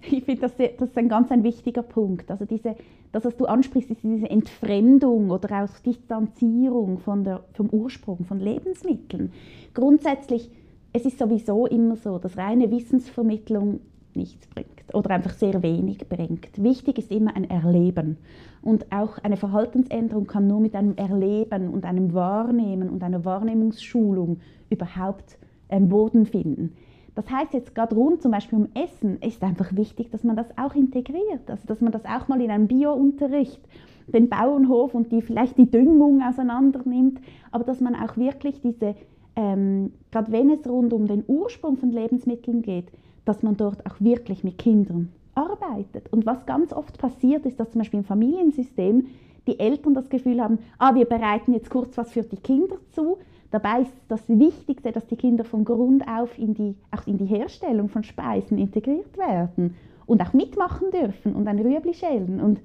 Ich 0.10 0.24
finde, 0.24 0.42
das, 0.42 0.52
das 0.56 0.88
ist 0.88 0.98
ein 0.98 1.08
ganz 1.08 1.30
ein 1.30 1.44
wichtiger 1.44 1.82
Punkt. 1.82 2.30
Also 2.30 2.44
diese, 2.44 2.76
das, 3.12 3.24
was 3.24 3.36
du 3.36 3.46
ansprichst, 3.46 3.90
ist 3.90 4.02
diese 4.02 4.30
Entfremdung 4.30 5.30
oder 5.30 5.64
auch 5.64 5.78
Distanzierung 5.80 6.98
von 6.98 7.24
der, 7.24 7.44
vom 7.54 7.68
Ursprung 7.70 8.24
von 8.24 8.40
Lebensmitteln. 8.40 9.32
Grundsätzlich, 9.74 10.50
es 10.92 11.04
ist 11.04 11.18
sowieso 11.18 11.66
immer 11.66 11.96
so, 11.96 12.18
dass 12.18 12.36
reine 12.36 12.70
Wissensvermittlung 12.70 13.80
nichts 14.14 14.46
bringt 14.48 14.70
oder 14.92 15.10
einfach 15.10 15.32
sehr 15.32 15.62
wenig 15.62 16.08
bringt. 16.08 16.62
Wichtig 16.62 16.98
ist 16.98 17.12
immer 17.12 17.36
ein 17.36 17.48
Erleben. 17.48 18.16
Und 18.62 18.90
auch 18.92 19.18
eine 19.18 19.36
Verhaltensänderung 19.36 20.26
kann 20.26 20.46
nur 20.46 20.60
mit 20.60 20.74
einem 20.74 20.96
Erleben 20.96 21.68
und 21.68 21.84
einem 21.84 22.12
Wahrnehmen 22.12 22.90
und 22.90 23.02
einer 23.02 23.24
Wahrnehmungsschulung 23.24 24.40
überhaupt 24.68 25.38
ähm, 25.68 25.88
Boden 25.88 26.26
finden. 26.26 26.74
Das 27.20 27.30
heißt 27.30 27.52
jetzt 27.52 27.74
gerade 27.74 27.94
rund 27.94 28.22
zum 28.22 28.30
Beispiel 28.30 28.58
um 28.58 28.68
Essen 28.72 29.18
ist 29.20 29.42
einfach 29.42 29.76
wichtig, 29.76 30.10
dass 30.10 30.24
man 30.24 30.36
das 30.36 30.46
auch 30.56 30.74
integriert, 30.74 31.50
also 31.50 31.66
dass 31.66 31.82
man 31.82 31.92
das 31.92 32.06
auch 32.06 32.28
mal 32.28 32.40
in 32.40 32.50
einem 32.50 32.66
Biounterricht 32.66 33.60
den 34.06 34.30
Bauernhof 34.30 34.94
und 34.94 35.12
die 35.12 35.20
vielleicht 35.20 35.58
die 35.58 35.70
Düngung 35.70 36.22
auseinander 36.22 36.80
nimmt, 36.86 37.20
aber 37.50 37.64
dass 37.64 37.82
man 37.82 37.94
auch 37.94 38.16
wirklich 38.16 38.62
diese, 38.62 38.94
ähm, 39.36 39.92
gerade 40.10 40.32
wenn 40.32 40.48
es 40.48 40.66
rund 40.66 40.94
um 40.94 41.06
den 41.06 41.22
Ursprung 41.26 41.76
von 41.76 41.90
Lebensmitteln 41.90 42.62
geht, 42.62 42.86
dass 43.26 43.42
man 43.42 43.54
dort 43.54 43.84
auch 43.84 44.00
wirklich 44.00 44.42
mit 44.42 44.56
Kindern 44.56 45.12
arbeitet. 45.34 46.10
Und 46.10 46.24
was 46.24 46.46
ganz 46.46 46.72
oft 46.72 46.96
passiert, 46.96 47.44
ist, 47.44 47.60
dass 47.60 47.70
zum 47.70 47.80
Beispiel 47.80 48.00
im 48.00 48.06
Familiensystem 48.06 49.08
die 49.46 49.60
Eltern 49.60 49.92
das 49.92 50.08
Gefühl 50.08 50.40
haben, 50.40 50.58
ah, 50.78 50.94
wir 50.94 51.04
bereiten 51.04 51.52
jetzt 51.52 51.68
kurz 51.68 51.98
was 51.98 52.12
für 52.12 52.22
die 52.22 52.38
Kinder 52.38 52.76
zu. 52.92 53.18
Dabei 53.50 53.82
ist 53.82 53.92
das 54.08 54.28
Wichtigste, 54.28 54.92
dass 54.92 55.06
die 55.06 55.16
Kinder 55.16 55.44
von 55.44 55.64
Grund 55.64 56.06
auf 56.06 56.38
in 56.38 56.54
die, 56.54 56.76
auch 56.90 57.06
in 57.06 57.18
die 57.18 57.26
Herstellung 57.26 57.88
von 57.88 58.04
Speisen 58.04 58.58
integriert 58.58 59.18
werden 59.18 59.74
und 60.06 60.22
auch 60.22 60.32
mitmachen 60.32 60.90
dürfen 60.92 61.34
und 61.34 61.48
ein 61.48 61.58
Rüebli 61.58 61.94
schälen. 61.94 62.40
Und 62.40 62.60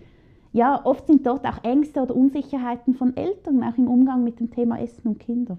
ja, 0.53 0.79
oft 0.83 1.07
sind 1.07 1.25
dort 1.25 1.45
auch 1.45 1.63
Ängste 1.63 2.01
oder 2.01 2.15
Unsicherheiten 2.15 2.93
von 2.93 3.17
Eltern, 3.17 3.63
auch 3.63 3.77
im 3.77 3.87
Umgang 3.87 4.23
mit 4.23 4.39
dem 4.39 4.51
Thema 4.51 4.79
Essen 4.79 5.09
und 5.09 5.19
Kinder. 5.19 5.57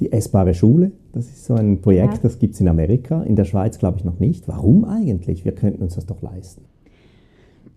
Die 0.00 0.12
essbare 0.12 0.54
Schule, 0.54 0.92
das 1.12 1.26
ist 1.26 1.44
so 1.44 1.54
ein 1.54 1.80
Projekt, 1.80 2.14
ja. 2.14 2.20
das 2.22 2.38
gibt 2.38 2.54
es 2.54 2.60
in 2.60 2.68
Amerika, 2.68 3.22
in 3.22 3.34
der 3.34 3.44
Schweiz 3.44 3.78
glaube 3.78 3.98
ich 3.98 4.04
noch 4.04 4.20
nicht. 4.20 4.46
Warum 4.46 4.84
eigentlich? 4.84 5.44
Wir 5.44 5.52
könnten 5.52 5.82
uns 5.82 5.94
das 5.94 6.06
doch 6.06 6.22
leisten. 6.22 6.64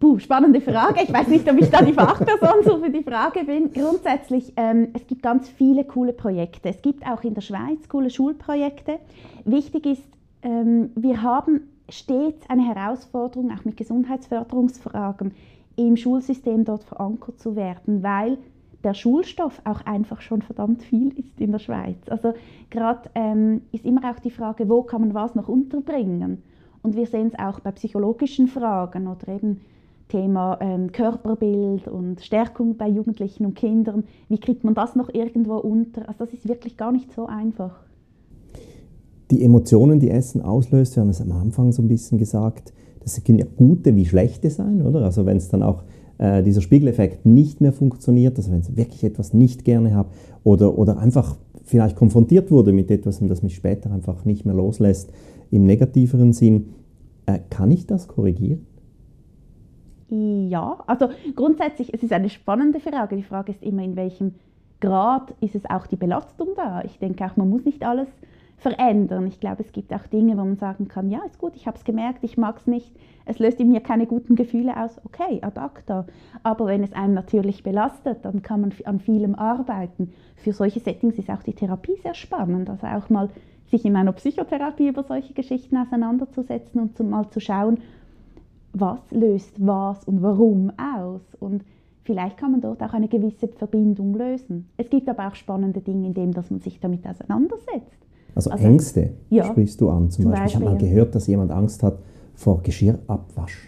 Puh, 0.02 0.18
spannende 0.18 0.62
Frage. 0.62 1.04
Ich 1.04 1.14
weiß 1.14 1.28
nicht, 1.28 1.48
ob 1.48 1.62
ich 1.62 1.70
da 1.70 1.84
die 1.84 1.94
Fachperson 1.94 2.64
so 2.64 2.80
für 2.80 2.90
die 2.90 3.04
Frage 3.04 3.44
bin. 3.44 3.72
Grundsätzlich, 3.72 4.52
ähm, 4.56 4.88
es 4.94 5.06
gibt 5.06 5.22
ganz 5.22 5.48
viele 5.48 5.84
coole 5.84 6.12
Projekte. 6.12 6.70
Es 6.70 6.82
gibt 6.82 7.06
auch 7.06 7.24
in 7.24 7.36
der 7.36 7.42
Schweiz 7.42 7.88
coole 7.88 8.10
Schulprojekte. 8.10 8.98
Wichtig 9.46 9.86
ist, 9.86 10.04
ähm, 10.42 10.90
wir 10.96 11.22
haben 11.22 11.70
stets 11.88 12.50
eine 12.50 12.64
Herausforderung, 12.64 13.52
auch 13.52 13.64
mit 13.64 13.78
Gesundheitsförderungsfragen 13.78 15.36
im 15.76 15.96
Schulsystem 15.96 16.66
dort 16.66 16.84
verankert 16.84 17.40
zu 17.40 17.56
werden, 17.56 18.02
weil 18.02 18.40
der 18.84 18.96
Schulstoff 18.96 19.62
auch 19.66 19.86
einfach 19.86 20.22
schon 20.22 20.42
verdammt 20.42 20.82
viel 20.82 21.10
ist 21.10 21.40
in 21.40 21.52
der 21.52 21.60
Schweiz. 21.60 22.10
Also 22.10 22.34
gerade 22.72 23.08
ähm, 23.14 23.62
ist 23.72 23.86
immer 23.86 24.10
auch 24.10 24.18
die 24.18 24.32
Frage, 24.32 24.68
wo 24.68 24.82
kann 24.82 25.02
man 25.02 25.14
was 25.14 25.36
noch 25.36 25.48
unterbringen? 25.48 26.42
Und 26.82 26.96
wir 26.96 27.06
sehen 27.06 27.28
es 27.28 27.38
auch 27.38 27.60
bei 27.60 27.70
psychologischen 27.74 28.48
Fragen 28.48 29.08
oder 29.08 29.28
eben 29.28 29.62
Thema 30.12 30.58
ähm, 30.60 30.92
Körperbild 30.92 31.88
und 31.88 32.20
Stärkung 32.20 32.76
bei 32.76 32.90
Jugendlichen 32.90 33.46
und 33.46 33.56
Kindern. 33.56 34.04
Wie 34.28 34.40
kriegt 34.40 34.64
man 34.64 34.74
das 34.74 34.96
noch 34.96 35.14
irgendwo 35.14 35.56
unter? 35.56 36.08
Also 36.10 36.26
das 36.26 36.34
ist 36.34 36.48
wirklich 36.48 36.76
gar 36.76 36.92
nicht 36.92 37.14
so 37.14 37.28
einfach. 37.28 37.80
Die 39.32 39.42
Emotionen, 39.42 40.02
die 40.02 40.10
Essen 40.10 40.42
auslöst, 40.42 40.98
wir 40.98 41.02
haben 41.02 41.10
es 41.10 41.22
am 41.22 41.32
Anfang 41.32 41.72
so 41.72 41.82
ein 41.82 41.88
bisschen 41.88 42.18
gesagt, 42.18 42.74
das 43.00 43.24
können 43.24 43.40
ja 43.40 43.46
gute 43.56 43.96
wie 43.96 44.06
schlechte 44.06 44.50
sein, 44.50 44.86
oder? 44.86 45.02
Also 45.04 45.26
wenn 45.26 45.38
es 45.38 45.48
dann 45.48 45.64
auch 45.64 45.84
äh, 46.18 46.44
dieser 46.44 46.60
Spiegeleffekt 46.60 47.26
nicht 47.26 47.62
mehr 47.62 47.72
funktioniert, 47.72 48.38
also 48.38 48.52
wenn 48.52 48.60
ich 48.60 48.76
wirklich 48.76 49.06
etwas 49.06 49.34
nicht 49.34 49.64
gerne 49.64 49.96
habe 49.96 50.10
oder, 50.44 50.78
oder 50.78 51.00
einfach 51.00 51.38
vielleicht 51.64 51.96
konfrontiert 51.96 52.52
wurde 52.52 52.74
mit 52.74 52.92
etwas, 52.92 53.22
das 53.22 53.44
mich 53.44 53.56
später 53.56 53.92
einfach 53.92 54.26
nicht 54.26 54.46
mehr 54.46 54.56
loslässt, 54.56 55.14
im 55.52 55.66
negativeren 55.66 56.34
Sinn, 56.34 56.74
äh, 57.26 57.40
kann 57.50 57.72
ich 57.72 57.88
das 57.88 58.10
korrigieren? 58.10 58.68
Ja, 60.14 60.78
also 60.88 61.10
grundsätzlich, 61.38 61.94
es 61.94 62.04
ist 62.04 62.12
eine 62.12 62.28
spannende 62.28 62.82
Frage. 62.82 63.16
Die 63.16 63.24
Frage 63.24 63.54
ist 63.54 63.64
immer, 63.64 63.82
in 63.82 63.96
welchem 63.96 64.36
Grad 64.82 65.34
ist 65.40 65.56
es 65.56 65.66
auch 65.70 65.88
die 65.88 65.96
Belastung 65.96 66.50
da. 66.58 66.82
Ich 66.84 67.00
denke 67.00 67.24
auch, 67.24 67.38
man 67.38 67.50
muss 67.50 67.64
nicht 67.64 67.82
alles 67.86 68.10
verändern. 68.58 69.26
Ich 69.28 69.40
glaube, 69.40 69.64
es 69.64 69.72
gibt 69.72 69.94
auch 69.94 70.06
Dinge, 70.08 70.34
wo 70.34 70.44
man 70.44 70.58
sagen 70.58 70.90
kann, 70.90 71.10
ja, 71.10 71.22
ist 71.26 71.40
gut, 71.40 71.56
ich 71.56 71.66
habe 71.66 71.78
es 71.78 71.86
gemerkt, 71.86 72.26
ich 72.26 72.38
mag 72.38 72.58
es 72.58 72.68
nicht, 72.68 72.92
es 73.26 73.40
löst 73.40 73.62
in 73.62 73.70
mir 73.70 73.80
keine 73.80 74.06
guten 74.06 74.36
Gefühle 74.36 74.76
aus, 74.76 75.00
okay, 75.06 75.40
ad 75.42 75.58
acta. 75.58 76.06
Aber 76.44 76.66
wenn 76.66 76.84
es 76.84 76.92
einen 76.92 77.14
natürlich 77.14 77.64
belastet, 77.64 78.26
dann 78.26 78.42
kann 78.42 78.62
man 78.62 78.74
an 78.84 79.00
vielem 79.00 79.36
arbeiten. 79.36 80.12
Für 80.36 80.52
solche 80.52 80.82
Settings 80.82 81.18
ist 81.18 81.30
auch 81.30 81.42
die 81.42 81.54
Therapie 81.54 81.96
sehr 82.04 82.16
spannend, 82.16 82.70
also 82.70 82.86
auch 82.86 83.10
mal 83.10 83.30
sich 83.68 83.86
in 83.86 83.96
einer 83.96 84.12
Psychotherapie 84.12 84.90
über 84.90 85.04
solche 85.04 85.34
Geschichten 85.34 85.78
auseinanderzusetzen 85.78 86.82
und 86.82 87.00
mal 87.10 87.30
zu 87.30 87.40
schauen, 87.40 87.80
was 88.74 89.00
löst 89.12 89.54
was 89.58 90.04
und 90.06 90.22
warum 90.22 90.72
aus. 90.78 91.22
Und 91.40 91.64
vielleicht 92.04 92.38
kann 92.38 92.52
man 92.52 92.62
dort 92.62 92.82
auch 92.82 92.94
eine 92.94 93.08
gewisse 93.08 93.48
Verbindung 93.48 94.16
lösen. 94.16 94.70
Es 94.78 94.90
gibt 94.90 95.10
aber 95.10 95.28
auch 95.28 95.36
spannende 95.36 95.82
Dinge, 95.82 96.08
in 96.08 96.14
dem, 96.14 96.34
dass 96.34 96.50
man 96.50 96.60
sich 96.60 96.80
damit 96.80 97.06
auseinandersetzt. 97.06 98.00
Also, 98.34 98.50
also 98.50 98.66
Ängste 98.66 99.12
ja, 99.30 99.44
sprichst 99.46 99.82
du 99.82 99.90
an 99.90 100.10
zum, 100.10 100.24
zum 100.24 100.32
Beispiel. 100.32 100.44
Beispiel. 100.44 100.62
Ich 100.62 100.68
habe 100.68 100.76
mal 100.76 100.90
gehört, 100.90 101.16
dass 101.16 101.28
jemand 101.28 101.52
Angst 101.52 101.84
hat 101.84 102.00
vor 102.34 102.62
Geschirrabwasch. 102.64 103.68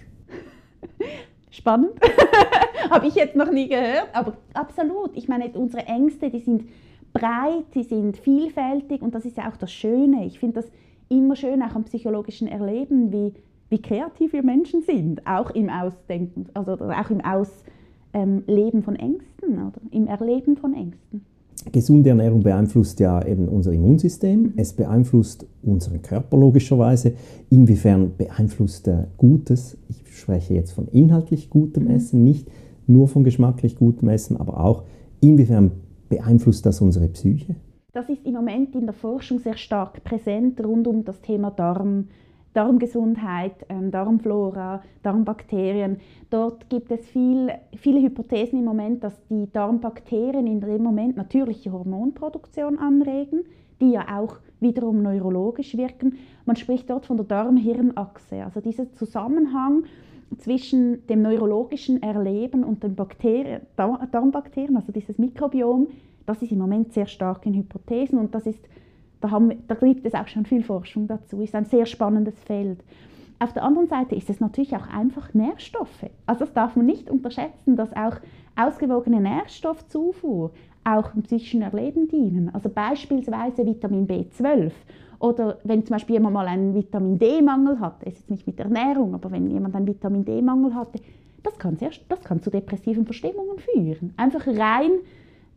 Spannend. 1.50 1.91
habe 2.89 3.07
ich 3.07 3.15
jetzt 3.15 3.36
noch 3.36 3.51
nie 3.51 3.67
gehört, 3.67 4.10
aber 4.13 4.33
absolut. 4.53 5.15
Ich 5.15 5.27
meine, 5.27 5.50
unsere 5.53 5.86
Ängste, 5.86 6.29
die 6.29 6.39
sind 6.39 6.63
breit, 7.12 7.65
die 7.74 7.83
sind 7.83 8.17
vielfältig 8.17 9.01
und 9.01 9.15
das 9.15 9.25
ist 9.25 9.38
ja 9.38 9.50
auch 9.50 9.57
das 9.57 9.72
Schöne. 9.72 10.25
Ich 10.25 10.39
finde 10.39 10.62
das 10.62 10.72
immer 11.10 11.36
schön, 11.36 11.62
auch 11.62 11.75
am 11.75 11.83
psychologischen 11.83 12.48
Erleben, 12.48 13.12
wie 13.12 13.33
wie 13.74 13.82
kreativ 13.82 14.34
wir 14.34 14.44
Menschen 14.44 14.84
sind, 14.84 15.25
auch 15.25 15.50
im 15.50 15.68
Ausdenken, 15.68 16.46
also 16.53 16.74
auch 16.74 17.10
im 17.10 17.22
Ausleben 17.22 18.77
ähm, 18.77 18.84
von 18.84 18.96
Ängsten 18.96 19.53
oder 19.53 19.82
im 19.89 20.06
Erleben 20.06 20.58
von 20.58 20.75
Ängsten. 20.75 21.25
Gesunde 21.72 22.10
Ernährung 22.10 22.44
beeinflusst 22.44 23.00
ja 23.00 23.25
eben 23.25 23.48
unser 23.48 23.72
Immunsystem, 23.74 24.53
es 24.58 24.74
beeinflusst 24.74 25.48
unseren 25.63 26.03
Körper 26.03 26.38
logischerweise. 26.38 27.13
Inwiefern 27.50 28.12
beeinflusst 28.15 28.88
Gutes, 29.18 29.75
ich 29.89 30.03
spreche 30.20 30.53
jetzt 30.53 30.74
von 30.74 30.88
inhaltlich 30.89 31.50
gutem 31.50 31.86
mhm. 31.86 31.92
Essen, 31.92 32.24
nicht 32.24 32.51
nur 32.86 33.08
von 33.08 33.24
geschmacklich 33.24 33.75
gutem 33.75 34.08
Essen, 34.10 34.38
aber 34.38 34.63
auch 34.63 34.84
inwiefern 35.20 35.72
beeinflusst 36.10 36.68
das 36.68 36.80
unsere 36.80 37.08
Psyche? 37.08 37.56
Das 37.92 38.08
ist 38.08 38.24
im 38.24 38.34
Moment 38.34 38.75
in 38.75 38.86
der 38.86 38.94
Forschung 38.94 39.39
sehr 39.39 39.58
stark 39.58 40.03
präsent 40.03 40.63
rund 40.63 40.86
um 40.86 41.06
das 41.06 41.22
Thema 41.22 41.50
Darm, 41.50 42.10
Darmgesundheit, 42.53 43.65
ähm, 43.69 43.91
Darmflora, 43.91 44.83
Darmbakterien. 45.01 45.98
Dort 46.29 46.69
gibt 46.69 46.91
es 46.91 47.07
viel, 47.07 47.51
viele 47.75 48.01
Hypothesen 48.01 48.60
im 48.60 48.65
Moment, 48.65 49.03
dass 49.03 49.25
die 49.27 49.51
Darmbakterien 49.51 50.48
in 50.48 50.62
dem 50.62 50.83
Moment 50.83 51.17
natürliche 51.17 51.72
Hormonproduktion 51.72 52.77
anregen, 52.77 53.43
die 53.81 53.91
ja 53.91 54.19
auch 54.19 54.38
wiederum 54.60 55.01
neurologisch 55.01 55.75
wirken. 55.75 56.17
Man 56.45 56.55
spricht 56.55 56.89
dort 56.89 57.05
von 57.05 57.17
der 57.17 57.25
Darm-Hirn-Achse, 57.25 58.43
also 58.43 58.62
dieser 58.62 58.91
Zusammenhang 58.93 59.83
zwischen 60.38 61.05
dem 61.07 61.22
neurologischen 61.22 62.01
Erleben 62.01 62.63
und 62.63 62.83
den 62.83 62.95
Bakterien, 62.95 63.62
Darmbakterien, 63.75 64.75
also 64.75 64.91
dieses 64.91 65.17
Mikrobiom, 65.17 65.88
das 66.25 66.41
ist 66.41 66.51
im 66.51 66.60
Moment 66.60 66.93
sehr 66.93 67.05
stark 67.05 67.45
in 67.45 67.53
Hypothesen 67.53 68.17
und 68.17 68.33
das 68.33 68.45
ist 68.45 68.63
da, 69.24 69.32
haben, 69.32 69.53
da 69.68 69.75
gibt 69.75 70.06
es 70.06 70.13
auch 70.13 70.27
schon 70.27 70.46
viel 70.46 70.63
Forschung 70.63 71.08
dazu, 71.08 71.42
ist 71.42 71.56
ein 71.56 71.65
sehr 71.65 71.86
spannendes 71.86 72.36
Feld. 72.44 72.84
Auf 73.39 73.53
der 73.53 73.63
anderen 73.63 73.88
Seite 73.88 74.15
ist 74.15 74.30
es 74.30 74.42
natürlich 74.42 74.75
auch 74.75 74.88
einfach 74.88 75.34
Nährstoffe. 75.34 76.10
Also 76.25 76.42
das 76.42 76.53
darf 76.53 76.75
man 76.75 76.86
nicht 76.86 77.10
unterschätzen, 77.10 77.75
dass 77.75 77.96
auch 77.96 78.18
ausgewogene 78.56 79.22
Nährstoffzufuhr 79.22 80.51
auch 80.84 81.15
im 81.15 81.24
psychischen 81.24 81.62
Erleben 81.62 82.10
dienen. 82.10 82.53
Also 82.53 82.70
beispielsweise 82.70 83.65
Vitamin 83.65 84.08
B12 84.08 84.72
oder 85.20 85.58
wenn 85.63 85.86
zum 85.86 85.96
Beispiel 85.96 86.15
jemand 86.15 86.34
mal 86.34 86.48
einen 86.48 86.75
Vitamin 86.75 87.18
D-Mangel 87.18 87.80
hatte, 87.80 88.06
ist 88.06 88.20
jetzt 88.20 88.30
nicht 88.30 88.46
mit 88.46 88.60
Ernährung, 88.60 89.13
aber 89.13 89.32
wenn 89.32 89.50
jemand 89.50 89.74
einen 89.74 89.88
Vitamin 89.88 90.25
D-Mangel 90.25 90.75
hatte, 90.75 91.00
das 91.44 91.58
kann, 91.58 91.77
sehr, 91.77 91.92
das 92.10 92.22
kann 92.22 92.42
zu 92.42 92.50
depressiven 92.50 93.06
Verstimmungen 93.06 93.58
führen. 93.60 94.13
Einfach 94.18 94.46
rein 94.48 94.92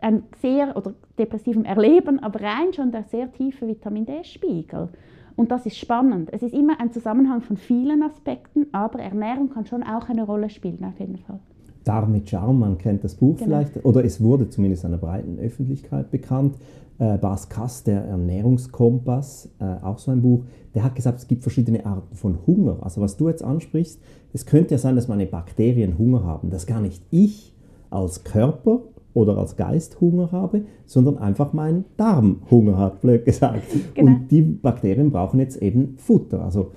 ein 0.01 0.25
sehr 0.41 0.77
oder 0.77 0.95
depressivem 1.19 1.65
Erleben, 1.65 2.23
aber 2.23 2.41
rein 2.41 2.73
schon 2.75 2.93
der 2.93 3.05
sehr 3.05 3.33
tiefe 3.33 3.67
Vitamin 3.67 4.07
D-Spiegel. 4.07 4.89
Und 5.37 5.51
das 5.51 5.67
ist 5.67 5.77
spannend. 5.77 6.31
Es 6.33 6.43
ist 6.43 6.55
immer 6.55 6.81
ein 6.81 6.93
Zusammenhang 6.93 7.43
von 7.43 7.57
vielen 7.57 8.03
Aspekten, 8.03 8.67
aber 8.73 9.01
Ernährung 9.01 9.51
kann 9.51 9.67
schon 9.67 9.83
auch 9.83 10.09
eine 10.09 10.25
Rolle 10.25 10.49
spielen, 10.49 10.85
auf 10.85 10.99
jeden 10.99 11.19
Fall. 11.19 11.39
Darm 11.85 12.11
mit 12.11 12.29
Charme, 12.29 12.59
man 12.59 12.79
kennt 12.79 13.05
das 13.05 13.15
Buch 13.15 13.37
genau. 13.37 13.59
vielleicht, 13.59 13.85
oder 13.85 14.05
es 14.05 14.21
wurde 14.21 14.49
zumindest 14.49 14.85
einer 14.85 14.97
breiten 14.97 15.39
Öffentlichkeit 15.39 16.11
bekannt. 16.11 16.57
Äh, 16.99 17.19
Bas 17.19 17.49
Kass, 17.49 17.85
der 17.85 18.03
Ernährungskompass, 18.07 19.51
äh, 19.61 19.85
auch 19.85 19.99
so 19.99 20.11
ein 20.11 20.23
Buch, 20.23 20.45
der 20.75 20.83
hat 20.83 20.95
gesagt, 20.95 21.19
es 21.19 21.29
gibt 21.29 21.43
verschiedene 21.43 21.85
Arten 21.85 22.17
von 22.17 22.39
Hunger. 22.47 22.79
Also 22.81 23.03
was 23.03 23.17
du 23.17 23.29
jetzt 23.29 23.45
ansprichst, 23.45 24.01
es 24.33 24.47
könnte 24.47 24.75
ja 24.75 24.79
sein, 24.79 24.97
dass 24.97 25.07
meine 25.07 25.27
Bakterien 25.27 25.99
Hunger 25.99 26.25
haben, 26.25 26.51
dass 26.51 26.67
gar 26.67 26.81
nicht 26.81 27.03
ich 27.11 27.55
als 27.91 28.25
Körper 28.25 28.81
oder 29.17 29.39
als 29.39 29.57
Geist 29.57 29.99
Hunger 30.01 30.31
habe, 30.31 30.67
sondern 30.85 31.17
einfach 31.17 31.55
mein 31.55 31.87
Darm 31.97 32.43
Hunger 32.51 32.77
hat, 32.77 33.01
blöd 33.01 33.25
gesagt. 33.25 33.63
Genau. 33.95 34.11
Und 34.11 34.31
die 34.31 34.43
Bakterien 34.43 35.11
brauchen 35.11 35.41
jetzt 35.41 35.63
eben 35.63 35.97
Futter. 35.97 36.43
Also 36.43 36.73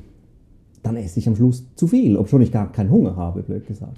dann 0.84 0.96
esse 0.96 1.20
ich 1.20 1.28
am 1.28 1.36
Schluss 1.36 1.68
zu 1.76 1.88
viel, 1.88 2.16
obwohl 2.16 2.42
ich 2.42 2.52
gar 2.52 2.72
keinen 2.72 2.90
Hunger 2.90 3.18
habe, 3.18 3.44
blöd 3.44 3.68
gesagt. 3.68 3.98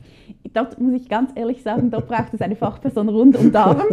Dort 0.54 0.80
muss 0.82 0.94
ich 0.94 1.08
ganz 1.08 1.32
ehrlich 1.36 1.62
sagen, 1.62 1.92
dort 1.92 2.08
braucht 2.08 2.34
es 2.34 2.42
eine 2.42 2.56
Fachperson 2.56 3.10
rund 3.10 3.38
um 3.38 3.52
Darm. 3.52 3.82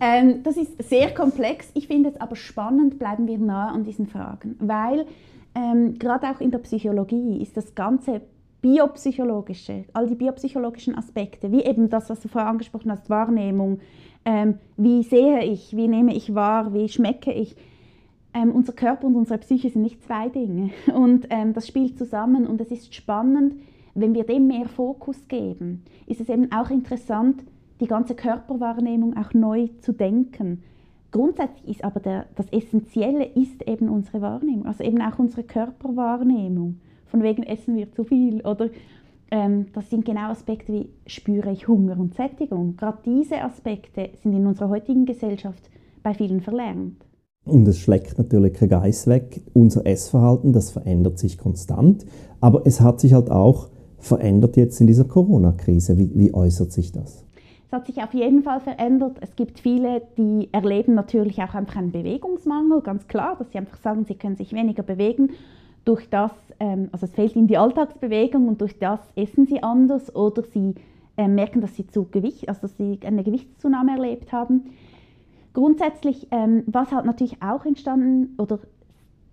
Ähm, 0.00 0.42
das 0.42 0.56
ist 0.56 0.82
sehr 0.88 1.14
komplex. 1.14 1.70
Ich 1.72 1.86
finde 1.86 2.10
es 2.10 2.20
aber 2.20 2.36
spannend, 2.36 2.98
bleiben 2.98 3.26
wir 3.26 3.38
nah 3.38 3.70
an 3.70 3.84
diesen 3.84 4.06
Fragen, 4.06 4.56
weil 4.58 5.06
ähm, 5.54 5.98
gerade 5.98 6.26
auch 6.28 6.40
in 6.40 6.50
der 6.50 6.58
Psychologie 6.58 7.40
ist 7.40 7.56
das 7.56 7.74
ganze 7.74 8.20
biopsychologische, 8.64 9.84
all 9.92 10.06
die 10.06 10.14
biopsychologischen 10.14 10.96
Aspekte, 10.96 11.52
wie 11.52 11.62
eben 11.62 11.90
das, 11.90 12.08
was 12.08 12.20
du 12.20 12.28
vorher 12.28 12.48
angesprochen 12.48 12.90
hast, 12.90 13.10
Wahrnehmung, 13.10 13.80
ähm, 14.24 14.54
wie 14.78 15.02
sehe 15.02 15.44
ich, 15.44 15.76
wie 15.76 15.86
nehme 15.86 16.14
ich 16.14 16.34
wahr, 16.34 16.72
wie 16.72 16.88
schmecke 16.88 17.30
ich, 17.30 17.56
ähm, 18.32 18.52
unser 18.52 18.72
Körper 18.72 19.06
und 19.06 19.16
unsere 19.16 19.38
Psyche 19.38 19.68
sind 19.68 19.82
nicht 19.82 20.02
zwei 20.02 20.30
Dinge. 20.30 20.70
Und 20.94 21.26
ähm, 21.28 21.52
das 21.52 21.68
spielt 21.68 21.98
zusammen 21.98 22.46
und 22.46 22.58
es 22.60 22.70
ist 22.70 22.94
spannend, 22.94 23.54
wenn 23.94 24.14
wir 24.14 24.24
dem 24.24 24.46
mehr 24.46 24.66
Fokus 24.66 25.28
geben, 25.28 25.84
ist 26.06 26.22
es 26.22 26.30
eben 26.30 26.50
auch 26.50 26.70
interessant, 26.70 27.44
die 27.80 27.86
ganze 27.86 28.14
Körperwahrnehmung 28.14 29.14
auch 29.16 29.34
neu 29.34 29.68
zu 29.80 29.92
denken. 29.92 30.62
Grundsätzlich 31.12 31.68
ist 31.68 31.84
aber 31.84 32.00
der, 32.00 32.26
das 32.34 32.50
Essentielle 32.50 33.26
ist 33.26 33.62
eben 33.68 33.90
unsere 33.90 34.22
Wahrnehmung, 34.22 34.66
also 34.66 34.82
eben 34.82 35.02
auch 35.02 35.18
unsere 35.18 35.44
Körperwahrnehmung. 35.44 36.80
Von 37.06 37.22
wegen 37.22 37.42
essen 37.42 37.76
wir 37.76 37.90
zu 37.92 38.04
viel 38.04 38.40
oder 38.42 38.68
ähm, 39.30 39.66
das 39.72 39.90
sind 39.90 40.04
genau 40.04 40.30
Aspekte 40.30 40.72
wie 40.72 40.88
spüre 41.06 41.50
ich 41.50 41.68
Hunger 41.68 41.98
und 41.98 42.14
Sättigung. 42.14 42.76
Gerade 42.76 42.98
diese 43.04 43.42
Aspekte 43.42 44.10
sind 44.22 44.34
in 44.34 44.46
unserer 44.46 44.68
heutigen 44.68 45.06
Gesellschaft 45.06 45.70
bei 46.02 46.14
vielen 46.14 46.40
verlernt. 46.40 47.04
Und 47.44 47.68
es 47.68 47.78
schlägt 47.78 48.16
natürlich 48.16 48.54
kein 48.54 48.70
Geiss 48.70 49.06
weg. 49.06 49.42
Unser 49.52 49.86
Essverhalten, 49.86 50.52
das 50.52 50.70
verändert 50.70 51.18
sich 51.18 51.36
konstant, 51.36 52.06
aber 52.40 52.62
es 52.64 52.80
hat 52.80 53.00
sich 53.00 53.12
halt 53.12 53.30
auch 53.30 53.68
verändert 53.98 54.56
jetzt 54.56 54.80
in 54.80 54.86
dieser 54.86 55.04
Corona-Krise. 55.04 55.98
Wie, 55.98 56.10
wie 56.14 56.34
äußert 56.34 56.72
sich 56.72 56.92
das? 56.92 57.24
Es 57.66 57.72
hat 57.72 57.86
sich 57.86 58.02
auf 58.02 58.14
jeden 58.14 58.42
Fall 58.42 58.60
verändert. 58.60 59.16
Es 59.20 59.34
gibt 59.36 59.58
viele, 59.58 60.02
die 60.16 60.48
erleben 60.52 60.94
natürlich 60.94 61.42
auch 61.42 61.54
einfach 61.54 61.76
einen 61.76 61.92
Bewegungsmangel, 61.92 62.82
ganz 62.82 63.08
klar, 63.08 63.36
dass 63.38 63.50
sie 63.50 63.58
einfach 63.58 63.78
sagen, 63.78 64.04
sie 64.04 64.14
können 64.14 64.36
sich 64.36 64.52
weniger 64.52 64.82
bewegen. 64.82 65.30
Durch 65.84 66.08
das, 66.08 66.32
ähm, 66.60 66.88
also 66.92 67.06
es 67.06 67.12
fehlt 67.12 67.36
ihnen 67.36 67.46
die 67.46 67.58
Alltagsbewegung 67.58 68.48
und 68.48 68.60
durch 68.60 68.78
das 68.78 69.00
essen 69.16 69.46
sie 69.46 69.62
anders 69.62 70.14
oder 70.14 70.42
sie 70.42 70.74
äh, 71.16 71.28
merken, 71.28 71.60
dass 71.60 71.76
sie 71.76 71.86
zu 71.86 72.04
Gewicht, 72.10 72.48
also 72.48 72.62
dass 72.62 72.76
sie 72.76 72.98
eine 73.04 73.22
Gewichtszunahme 73.22 73.92
erlebt 73.92 74.32
haben. 74.32 74.70
Grundsätzlich, 75.52 76.26
ähm, 76.30 76.64
was 76.66 76.90
halt 76.90 77.04
natürlich 77.04 77.42
auch 77.42 77.64
entstanden 77.64 78.34
oder 78.38 78.58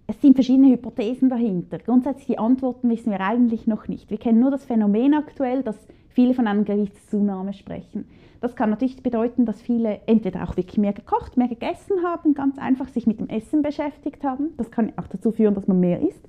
es 0.08 0.22
sind 0.22 0.36
verschiedene 0.36 0.72
Hypothesen 0.74 1.30
dahinter. 1.30 1.80
Grundsätzlich 1.80 2.28
die 2.28 2.38
Antworten 2.38 2.90
wissen 2.90 3.12
wir 3.12 3.22
eigentlich 3.22 3.66
noch 3.66 3.88
nicht. 3.88 4.10
Wir 4.12 4.18
kennen 4.18 4.42
nur 4.42 4.52
das 4.52 4.66
Phänomen 4.66 5.14
aktuell, 5.14 5.64
dass 5.64 5.78
viele 6.10 6.34
von 6.34 6.48
einer 6.48 6.64
Gewichtszunahme 6.64 7.54
sprechen. 7.54 8.06
Das 8.42 8.56
kann 8.56 8.72
natürlich 8.72 9.02
bedeuten, 9.02 9.46
dass 9.46 9.62
viele 9.62 10.02
entweder 10.08 10.44
auch 10.44 10.58
wirklich 10.58 10.78
mehr 10.78 10.94
gekocht, 10.94 11.38
mehr 11.38 11.48
gegessen 11.48 12.04
haben, 12.04 12.34
ganz 12.34 12.58
einfach 12.58 12.90
sich 12.90 13.08
mit 13.08 13.20
dem 13.20 13.30
Essen 13.30 13.62
beschäftigt 13.62 14.24
haben. 14.24 14.50
Das 14.58 14.70
kann 14.72 14.92
auch 14.98 15.08
dazu 15.08 15.32
führen, 15.32 15.54
dass 15.54 15.68
man 15.68 15.80
mehr 15.80 16.02
isst. 16.02 16.28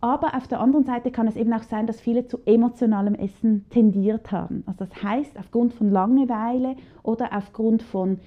Aber 0.00 0.36
auf 0.36 0.46
der 0.46 0.60
anderen 0.60 0.84
Seite 0.84 1.10
kann 1.10 1.26
es 1.26 1.36
eben 1.36 1.52
auch 1.52 1.62
sein, 1.62 1.86
dass 1.86 2.00
viele 2.00 2.26
zu 2.26 2.38
emotionalem 2.44 3.14
Essen 3.14 3.64
tendiert 3.70 4.30
haben. 4.30 4.62
Also 4.66 4.84
das 4.84 5.02
heißt, 5.02 5.38
aufgrund 5.38 5.72
von 5.72 5.90
Langeweile 5.90 6.76
oder 7.02 7.30
aufgrund 7.36 7.82
von 7.82 8.18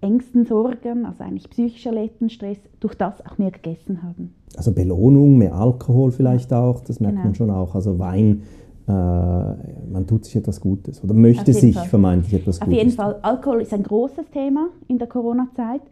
Ängsten, 0.00 0.46
Sorgen, 0.46 1.04
also 1.04 1.22
eigentlich 1.22 1.50
psychisch 1.50 1.84
erlebten 1.84 2.30
Stress, 2.30 2.58
durch 2.80 2.94
das 2.94 3.24
auch 3.26 3.36
mehr 3.36 3.50
gegessen 3.50 4.02
haben. 4.02 4.34
Also 4.56 4.72
Belohnung, 4.72 5.36
mehr 5.36 5.54
Alkohol 5.54 6.10
vielleicht 6.10 6.52
auch, 6.52 6.80
das 6.80 7.00
merkt 7.00 7.16
genau. 7.16 7.26
man 7.26 7.34
schon 7.34 7.50
auch. 7.50 7.74
Also 7.74 7.98
Wein, 7.98 8.42
äh, 8.88 8.92
man 8.92 10.06
tut 10.06 10.24
sich 10.24 10.36
etwas 10.36 10.60
Gutes 10.60 11.04
oder 11.04 11.12
möchte 11.12 11.52
sich 11.52 11.76
Fall. 11.76 11.86
vermeintlich 11.86 12.40
etwas 12.40 12.60
Auf 12.60 12.66
Gutes. 12.66 12.78
Auf 12.78 12.84
jeden 12.84 12.96
Fall, 12.96 13.18
Alkohol 13.20 13.60
ist 13.60 13.74
ein 13.74 13.82
großes 13.82 14.30
Thema 14.30 14.68
in 14.88 14.98
der 14.98 15.06
Corona-Zeit. 15.06 15.82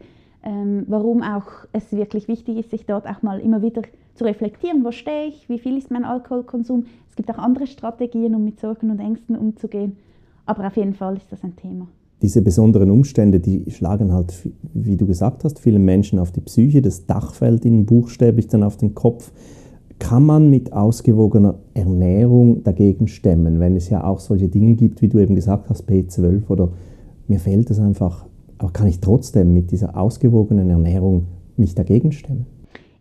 Ähm, 0.43 0.85
warum 0.87 1.21
auch 1.21 1.67
es 1.73 1.91
wirklich 1.91 2.27
wichtig 2.27 2.57
ist, 2.57 2.69
sich 2.69 2.85
dort 2.85 3.05
auch 3.07 3.21
mal 3.21 3.39
immer 3.39 3.61
wieder 3.61 3.81
zu 4.15 4.23
reflektieren, 4.23 4.85
wo 4.85 4.91
stehe 4.91 5.27
ich, 5.27 5.49
wie 5.49 5.59
viel 5.59 5.77
ist 5.77 5.91
mein 5.91 6.05
Alkoholkonsum. 6.05 6.85
Es 7.09 7.15
gibt 7.15 7.29
auch 7.29 7.37
andere 7.37 7.67
Strategien, 7.67 8.35
um 8.35 8.45
mit 8.45 8.59
Sorgen 8.59 8.89
und 8.89 8.99
Ängsten 8.99 9.35
umzugehen, 9.35 9.97
aber 10.45 10.67
auf 10.67 10.77
jeden 10.77 10.93
Fall 10.93 11.17
ist 11.17 11.31
das 11.31 11.43
ein 11.43 11.55
Thema. 11.55 11.87
Diese 12.21 12.41
besonderen 12.41 12.91
Umstände, 12.91 13.39
die 13.39 13.69
schlagen 13.71 14.13
halt, 14.13 14.33
wie 14.73 14.97
du 14.97 15.05
gesagt 15.05 15.45
hast, 15.45 15.59
vielen 15.59 15.85
Menschen 15.85 16.19
auf 16.19 16.31
die 16.31 16.41
Psyche, 16.41 16.81
das 16.81 17.05
Dach 17.05 17.33
fällt 17.33 17.63
ihnen 17.63 17.85
buchstäblich 17.85 18.47
dann 18.47 18.63
auf 18.63 18.75
den 18.75 18.93
Kopf. 18.93 19.31
Kann 19.99 20.25
man 20.25 20.49
mit 20.49 20.71
ausgewogener 20.71 21.59
Ernährung 21.73 22.63
dagegen 22.63 23.07
stemmen, 23.07 23.59
wenn 23.59 23.75
es 23.75 23.89
ja 23.89 24.03
auch 24.03 24.19
solche 24.19 24.47
Dinge 24.47 24.75
gibt, 24.75 25.01
wie 25.01 25.09
du 25.09 25.19
eben 25.19 25.35
gesagt 25.35 25.69
hast, 25.69 25.89
B12 25.89 26.49
oder 26.49 26.71
mir 27.27 27.39
fehlt 27.39 27.69
es 27.69 27.79
einfach, 27.79 28.28
aber 28.59 28.71
kann 28.71 28.87
ich 28.87 28.99
trotzdem 28.99 29.53
mit 29.53 29.71
dieser 29.71 29.97
ausgewogenen 29.97 30.69
Ernährung 30.69 31.27
mich 31.57 31.73
dagegen 31.75 32.11
stemmen? 32.11 32.45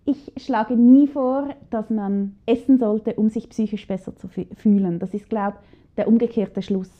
Ich 0.06 0.32
schlage 0.38 0.74
nie 0.74 1.06
vor, 1.06 1.48
dass 1.68 1.90
man 1.90 2.37
essen 2.46 2.78
sollte, 2.78 3.14
um 3.14 3.28
sich 3.28 3.50
psychisch 3.50 3.87
besser 3.87 4.16
zu 4.16 4.28
fühlen. 4.28 4.98
Das 4.98 5.12
ist, 5.12 5.28
glaube 5.28 5.59
ich, 5.61 5.96
der 5.96 6.09
umgekehrte 6.09 6.62
Schluss. 6.62 6.90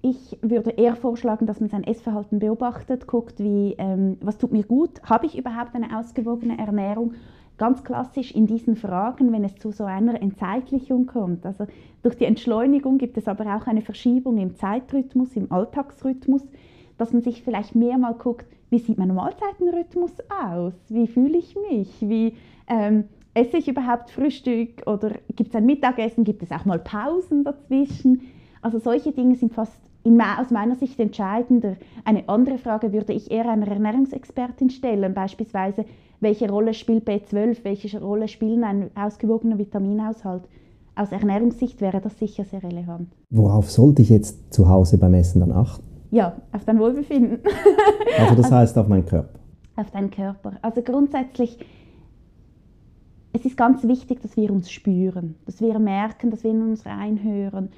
Ich 0.00 0.38
würde 0.40 0.70
eher 0.70 0.94
vorschlagen, 0.94 1.46
dass 1.46 1.60
man 1.60 1.68
sein 1.68 1.84
Essverhalten 1.84 2.38
beobachtet, 2.38 3.08
guckt, 3.08 3.40
wie, 3.40 3.74
ähm, 3.78 4.16
was 4.22 4.38
tut 4.38 4.52
mir 4.52 4.62
gut, 4.62 5.02
habe 5.02 5.26
ich 5.26 5.36
überhaupt 5.36 5.74
eine 5.74 5.98
ausgewogene 5.98 6.56
Ernährung. 6.56 7.14
Ganz 7.58 7.82
klassisch 7.82 8.30
in 8.30 8.46
diesen 8.46 8.76
Fragen, 8.76 9.32
wenn 9.32 9.42
es 9.42 9.56
zu 9.56 9.72
so 9.72 9.84
einer 9.84 10.22
Entzeitlichung 10.22 11.06
kommt. 11.06 11.44
Also 11.44 11.66
durch 12.02 12.16
die 12.16 12.26
Entschleunigung 12.26 12.98
gibt 12.98 13.18
es 13.18 13.26
aber 13.26 13.56
auch 13.56 13.66
eine 13.66 13.82
Verschiebung 13.82 14.38
im 14.38 14.54
Zeitrhythmus, 14.54 15.34
im 15.34 15.50
Alltagsrhythmus, 15.50 16.44
dass 16.98 17.12
man 17.12 17.22
sich 17.22 17.42
vielleicht 17.42 17.74
mehr 17.74 17.96
mal 17.96 18.14
guckt, 18.14 18.46
wie 18.70 18.78
sieht 18.78 18.98
mein 18.98 19.14
Mahlzeitenrhythmus 19.14 20.12
aus? 20.44 20.74
Wie 20.88 21.06
fühle 21.06 21.38
ich 21.38 21.56
mich? 21.70 21.88
Wie 22.00 22.34
ähm, 22.66 23.04
esse 23.32 23.56
ich 23.56 23.68
überhaupt 23.68 24.10
Frühstück? 24.10 24.86
Oder 24.86 25.12
gibt 25.34 25.50
es 25.50 25.56
ein 25.56 25.64
Mittagessen? 25.64 26.24
Gibt 26.24 26.42
es 26.42 26.52
auch 26.52 26.64
mal 26.64 26.78
Pausen 26.78 27.44
dazwischen? 27.44 28.22
Also 28.60 28.78
solche 28.78 29.12
Dinge 29.12 29.36
sind 29.36 29.54
fast 29.54 29.80
aus 30.40 30.50
meiner 30.50 30.74
Sicht 30.74 30.98
entscheidender. 31.00 31.76
Eine 32.04 32.28
andere 32.28 32.58
Frage 32.58 32.92
würde 32.92 33.12
ich 33.12 33.30
eher 33.30 33.48
einer 33.48 33.68
Ernährungsexpertin 33.68 34.70
stellen, 34.70 35.12
beispielsweise, 35.12 35.84
welche 36.20 36.48
Rolle 36.48 36.74
spielt 36.74 37.06
B12, 37.06 37.58
welche 37.62 38.00
Rolle 38.00 38.26
spielt 38.26 38.62
ein 38.64 38.90
ausgewogener 38.96 39.58
Vitaminhaushalt? 39.58 40.44
Aus 40.96 41.12
Ernährungssicht 41.12 41.80
wäre 41.80 42.00
das 42.00 42.18
sicher 42.18 42.44
sehr 42.44 42.62
relevant. 42.62 43.08
Worauf 43.30 43.70
sollte 43.70 44.02
ich 44.02 44.08
jetzt 44.08 44.52
zu 44.52 44.68
Hause 44.68 44.98
beim 44.98 45.14
Essen 45.14 45.40
dann 45.40 45.52
achten? 45.52 45.84
Ja, 46.10 46.36
auf 46.52 46.64
dein 46.64 46.78
Wohlbefinden. 46.78 47.40
also 48.18 48.34
das 48.34 48.50
heißt 48.50 48.78
auf 48.78 48.88
meinen 48.88 49.06
Körper? 49.06 49.38
Auf 49.76 49.90
deinen 49.90 50.10
Körper. 50.10 50.52
Also 50.62 50.82
grundsätzlich, 50.82 51.58
es 53.32 53.44
ist 53.44 53.56
ganz 53.56 53.84
wichtig, 53.84 54.20
dass 54.22 54.36
wir 54.36 54.50
uns 54.50 54.70
spüren, 54.70 55.36
dass 55.46 55.60
wir 55.60 55.78
merken, 55.78 56.30
dass 56.30 56.44
wir 56.44 56.50
in 56.50 56.62
uns 56.62 56.86
reinhören, 56.86 57.70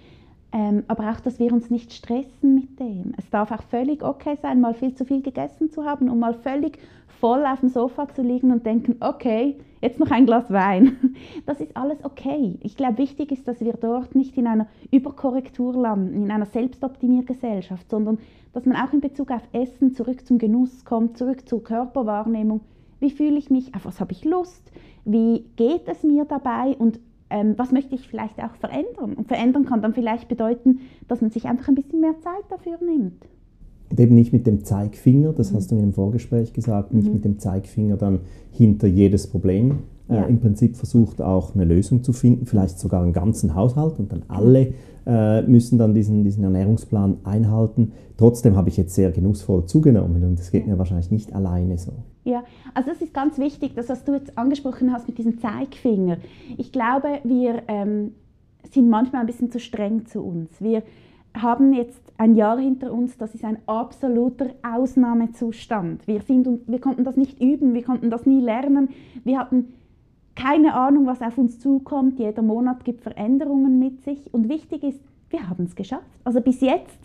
ähm, 0.52 0.84
aber 0.88 1.10
auch, 1.10 1.20
dass 1.20 1.38
wir 1.38 1.52
uns 1.52 1.70
nicht 1.70 1.92
stressen 1.92 2.54
mit 2.54 2.80
dem. 2.80 3.14
Es 3.16 3.30
darf 3.30 3.52
auch 3.52 3.62
völlig 3.62 4.02
okay 4.02 4.36
sein, 4.40 4.60
mal 4.60 4.74
viel 4.74 4.94
zu 4.94 5.04
viel 5.04 5.22
gegessen 5.22 5.70
zu 5.70 5.84
haben 5.84 6.08
und 6.08 6.18
mal 6.18 6.34
völlig 6.34 6.78
voll 7.20 7.44
auf 7.44 7.60
dem 7.60 7.68
Sofa 7.68 8.08
zu 8.08 8.22
liegen 8.22 8.50
und 8.50 8.66
denken, 8.66 8.96
okay, 9.00 9.58
jetzt 9.80 9.98
noch 9.98 10.10
ein 10.10 10.26
Glas 10.26 10.50
Wein. 10.50 10.96
Das 11.46 11.60
ist 11.60 11.76
alles 11.76 12.04
okay. 12.04 12.58
Ich 12.60 12.76
glaube, 12.76 12.98
wichtig 12.98 13.32
ist, 13.32 13.48
dass 13.48 13.60
wir 13.60 13.72
dort 13.74 14.14
nicht 14.14 14.36
in 14.36 14.46
einer 14.46 14.66
Überkorrektur 14.90 15.74
landen, 15.74 16.24
in 16.24 16.30
einer 16.30 16.46
Selbstoptimiergesellschaft, 16.46 17.88
sondern 17.90 18.18
dass 18.52 18.66
man 18.66 18.76
auch 18.76 18.92
in 18.92 19.00
Bezug 19.00 19.30
auf 19.30 19.42
Essen 19.52 19.92
zurück 19.92 20.26
zum 20.26 20.38
Genuss 20.38 20.84
kommt, 20.84 21.16
zurück 21.16 21.48
zur 21.48 21.62
Körperwahrnehmung. 21.62 22.60
Wie 23.00 23.10
fühle 23.10 23.38
ich 23.38 23.50
mich? 23.50 23.74
Auf 23.74 23.84
was 23.86 24.00
habe 24.00 24.12
ich 24.12 24.24
Lust? 24.24 24.70
Wie 25.04 25.46
geht 25.56 25.88
es 25.88 26.02
mir 26.02 26.24
dabei? 26.24 26.76
Und 26.78 27.00
ähm, 27.30 27.54
was 27.56 27.72
möchte 27.72 27.94
ich 27.94 28.08
vielleicht 28.08 28.42
auch 28.42 28.54
verändern? 28.56 29.14
Und 29.14 29.28
verändern 29.28 29.64
kann 29.64 29.82
dann 29.82 29.94
vielleicht 29.94 30.28
bedeuten, 30.28 30.80
dass 31.08 31.20
man 31.20 31.30
sich 31.30 31.46
einfach 31.46 31.68
ein 31.68 31.74
bisschen 31.74 32.00
mehr 32.00 32.18
Zeit 32.20 32.44
dafür 32.50 32.78
nimmt. 32.82 33.24
Und 33.90 33.98
eben 33.98 34.14
nicht 34.14 34.32
mit 34.32 34.46
dem 34.46 34.64
Zeigfinger, 34.64 35.32
das 35.32 35.50
mhm. 35.50 35.56
hast 35.56 35.70
du 35.70 35.74
mir 35.74 35.82
im 35.82 35.92
Vorgespräch 35.92 36.52
gesagt, 36.52 36.94
nicht 36.94 37.08
mhm. 37.08 37.14
mit 37.14 37.24
dem 37.24 37.38
Zeigefinger 37.38 37.96
dann 37.96 38.20
hinter 38.52 38.86
jedes 38.86 39.26
Problem. 39.26 39.80
Äh, 40.08 40.14
ja. 40.14 40.22
Äh, 40.22 40.28
Im 40.28 40.40
Prinzip 40.40 40.76
versucht 40.76 41.20
auch 41.20 41.54
eine 41.54 41.64
Lösung 41.64 42.02
zu 42.02 42.12
finden, 42.12 42.46
vielleicht 42.46 42.78
sogar 42.78 43.02
einen 43.02 43.12
ganzen 43.12 43.54
Haushalt 43.54 43.98
und 43.98 44.12
dann 44.12 44.22
alle 44.28 44.74
äh, 45.06 45.42
müssen 45.42 45.78
dann 45.78 45.94
diesen, 45.94 46.24
diesen 46.24 46.44
Ernährungsplan 46.44 47.18
einhalten. 47.24 47.92
Trotzdem 48.16 48.56
habe 48.56 48.68
ich 48.68 48.76
jetzt 48.76 48.94
sehr 48.94 49.10
genussvoll 49.10 49.66
zugenommen 49.66 50.22
und 50.24 50.38
das 50.38 50.50
geht 50.50 50.66
mir 50.66 50.78
wahrscheinlich 50.78 51.10
nicht 51.10 51.34
alleine 51.34 51.78
so. 51.78 51.92
Ja, 52.24 52.44
also 52.74 52.90
das 52.90 53.00
ist 53.00 53.14
ganz 53.14 53.38
wichtig, 53.38 53.72
das, 53.74 53.88
was 53.88 54.04
du 54.04 54.12
jetzt 54.12 54.36
angesprochen 54.36 54.92
hast 54.92 55.08
mit 55.08 55.18
diesem 55.18 55.38
Zeigfinger. 55.38 56.18
Ich 56.58 56.70
glaube, 56.70 57.08
wir 57.24 57.62
ähm, 57.66 58.12
sind 58.70 58.90
manchmal 58.90 59.22
ein 59.22 59.26
bisschen 59.26 59.50
zu 59.50 59.58
streng 59.58 60.06
zu 60.06 60.20
uns. 60.22 60.50
Wir 60.60 60.82
haben 61.36 61.72
jetzt 61.72 62.00
ein 62.18 62.34
Jahr 62.34 62.58
hinter 62.58 62.92
uns, 62.92 63.16
das 63.16 63.34
ist 63.34 63.44
ein 63.44 63.58
absoluter 63.66 64.50
Ausnahmezustand. 64.62 66.06
Wir, 66.06 66.20
sind, 66.22 66.48
wir 66.66 66.80
konnten 66.80 67.04
das 67.04 67.16
nicht 67.16 67.40
üben, 67.40 67.74
wir 67.74 67.82
konnten 67.82 68.10
das 68.10 68.26
nie 68.26 68.40
lernen. 68.40 68.90
Wir 69.24 69.38
hatten 69.38 69.72
keine 70.34 70.74
Ahnung, 70.74 71.06
was 71.06 71.20
auf 71.22 71.38
uns 71.38 71.58
zukommt. 71.60 72.18
Jeder 72.18 72.42
Monat 72.42 72.84
gibt 72.84 73.02
Veränderungen 73.02 73.78
mit 73.78 74.02
sich. 74.02 74.32
Und 74.32 74.48
wichtig 74.48 74.82
ist, 74.82 75.00
wir 75.28 75.48
haben 75.48 75.64
es 75.64 75.76
geschafft. 75.76 76.10
Also 76.24 76.40
bis 76.40 76.60
jetzt, 76.60 76.98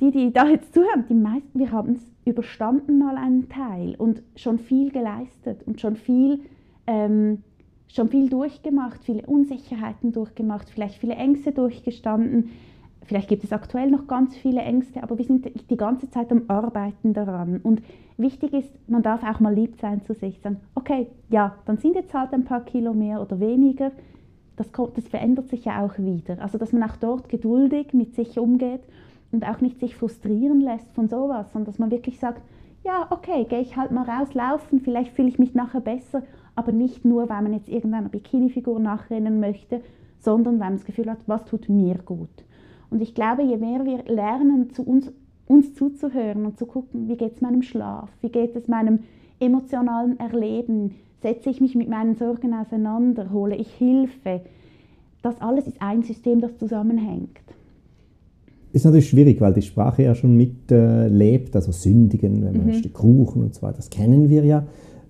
die, 0.00 0.10
die 0.10 0.32
da 0.32 0.46
jetzt 0.48 0.74
zuhören, 0.74 1.04
die 1.08 1.14
meisten, 1.14 1.58
wir 1.58 1.72
haben 1.72 1.92
es 1.92 2.02
überstanden 2.24 2.98
mal 2.98 3.16
einen 3.16 3.48
Teil 3.48 3.94
und 3.96 4.22
schon 4.36 4.58
viel 4.58 4.90
geleistet 4.90 5.62
und 5.66 5.80
schon 5.80 5.96
viel, 5.96 6.40
ähm, 6.86 7.42
schon 7.88 8.08
viel 8.08 8.28
durchgemacht, 8.28 9.02
viele 9.04 9.26
Unsicherheiten 9.26 10.12
durchgemacht, 10.12 10.68
vielleicht 10.70 10.96
viele 10.96 11.14
Ängste 11.14 11.52
durchgestanden, 11.52 12.50
Vielleicht 13.08 13.28
gibt 13.28 13.42
es 13.42 13.54
aktuell 13.54 13.90
noch 13.90 14.06
ganz 14.06 14.36
viele 14.36 14.60
Ängste, 14.60 15.02
aber 15.02 15.16
wir 15.16 15.24
sind 15.24 15.48
die 15.70 15.76
ganze 15.78 16.10
Zeit 16.10 16.30
am 16.30 16.42
Arbeiten 16.48 17.14
daran. 17.14 17.58
Und 17.62 17.80
wichtig 18.18 18.52
ist, 18.52 18.70
man 18.86 19.02
darf 19.02 19.22
auch 19.24 19.40
mal 19.40 19.54
lieb 19.54 19.76
sein 19.80 20.02
zu 20.02 20.12
sich. 20.12 20.38
Sagen, 20.40 20.60
okay, 20.74 21.06
ja, 21.30 21.54
dann 21.64 21.78
sind 21.78 21.94
jetzt 21.94 22.12
halt 22.12 22.34
ein 22.34 22.44
paar 22.44 22.66
Kilo 22.66 22.92
mehr 22.92 23.22
oder 23.22 23.40
weniger. 23.40 23.92
Das, 24.56 24.74
kommt, 24.74 24.98
das 24.98 25.08
verändert 25.08 25.48
sich 25.48 25.64
ja 25.64 25.82
auch 25.82 25.96
wieder. 25.96 26.36
Also, 26.42 26.58
dass 26.58 26.74
man 26.74 26.82
auch 26.82 26.96
dort 26.96 27.30
geduldig 27.30 27.94
mit 27.94 28.14
sich 28.14 28.38
umgeht 28.38 28.82
und 29.32 29.48
auch 29.48 29.62
nicht 29.62 29.80
sich 29.80 29.96
frustrieren 29.96 30.60
lässt 30.60 30.92
von 30.92 31.08
sowas, 31.08 31.50
sondern 31.54 31.72
dass 31.72 31.78
man 31.78 31.90
wirklich 31.90 32.18
sagt, 32.18 32.42
ja, 32.84 33.06
okay, 33.08 33.46
gehe 33.48 33.60
ich 33.60 33.74
halt 33.78 33.90
mal 33.90 34.04
raus 34.04 34.34
laufen, 34.34 34.80
vielleicht 34.80 35.12
fühle 35.12 35.28
ich 35.28 35.38
mich 35.38 35.54
nachher 35.54 35.80
besser, 35.80 36.22
aber 36.58 36.72
nicht 36.72 37.04
nur, 37.04 37.28
weil 37.28 37.42
man 37.42 37.52
jetzt 37.52 37.68
irgendeiner 37.68 38.08
Bikini-Figur 38.08 38.80
nachrennen 38.80 39.38
möchte, 39.38 39.80
sondern 40.18 40.54
weil 40.54 40.70
man 40.70 40.78
das 40.78 40.84
Gefühl 40.84 41.08
hat, 41.08 41.18
was 41.26 41.44
tut 41.44 41.68
mir 41.68 41.98
gut. 42.04 42.28
Und 42.90 43.00
ich 43.00 43.14
glaube, 43.14 43.42
je 43.42 43.56
mehr 43.58 43.84
wir 43.84 44.02
lernen, 44.12 44.70
zu 44.72 44.82
uns, 44.82 45.12
uns 45.46 45.74
zuzuhören 45.74 46.44
und 46.46 46.58
zu 46.58 46.66
gucken, 46.66 47.08
wie 47.08 47.16
geht 47.16 47.36
es 47.36 47.40
meinem 47.40 47.62
Schlaf, 47.62 48.10
wie 48.22 48.30
geht 48.30 48.56
es 48.56 48.66
meinem 48.66 49.00
emotionalen 49.38 50.18
Erleben, 50.18 50.96
setze 51.22 51.48
ich 51.48 51.60
mich 51.60 51.76
mit 51.76 51.88
meinen 51.88 52.16
Sorgen 52.16 52.52
auseinander, 52.52 53.30
hole 53.30 53.54
ich 53.54 53.72
Hilfe, 53.74 54.40
das 55.22 55.40
alles 55.40 55.68
ist 55.68 55.80
ein 55.80 56.02
System, 56.02 56.40
das 56.40 56.58
zusammenhängt. 56.58 57.38
Ist 58.72 58.84
natürlich 58.84 59.08
schwierig, 59.08 59.40
weil 59.40 59.54
die 59.54 59.62
Sprache 59.62 60.02
ja 60.02 60.16
schon 60.16 60.36
mitlebt, 60.36 61.54
äh, 61.54 61.56
also 61.56 61.70
sündigen, 61.70 62.44
wenn 62.44 62.56
man 62.56 62.62
mhm. 62.64 62.72
ein 62.72 62.74
Stück 62.74 62.94
Kuchen 62.94 63.42
und 63.42 63.54
so 63.54 63.62
weiter, 63.62 63.76
das 63.76 63.90
kennen 63.90 64.28
wir 64.28 64.44
ja. 64.44 64.66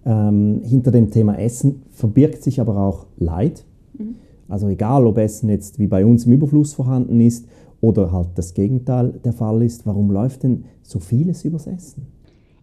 Ähm, 0.08 0.62
hinter 0.64 0.90
dem 0.90 1.10
Thema 1.10 1.38
Essen 1.38 1.82
verbirgt 1.90 2.42
sich 2.42 2.62
aber 2.62 2.78
auch 2.78 3.04
Leid. 3.18 3.66
Mhm. 3.92 4.14
Also 4.48 4.68
egal, 4.68 5.06
ob 5.06 5.18
Essen 5.18 5.50
jetzt 5.50 5.78
wie 5.78 5.86
bei 5.86 6.06
uns 6.06 6.24
im 6.24 6.32
Überfluss 6.32 6.72
vorhanden 6.72 7.20
ist 7.20 7.46
oder 7.82 8.10
halt 8.10 8.28
das 8.36 8.54
Gegenteil 8.54 9.20
der 9.22 9.34
Fall 9.34 9.62
ist, 9.62 9.84
warum 9.84 10.10
läuft 10.10 10.44
denn 10.44 10.64
so 10.82 10.98
vieles 10.98 11.44
übers 11.44 11.66
Essen? 11.66 12.06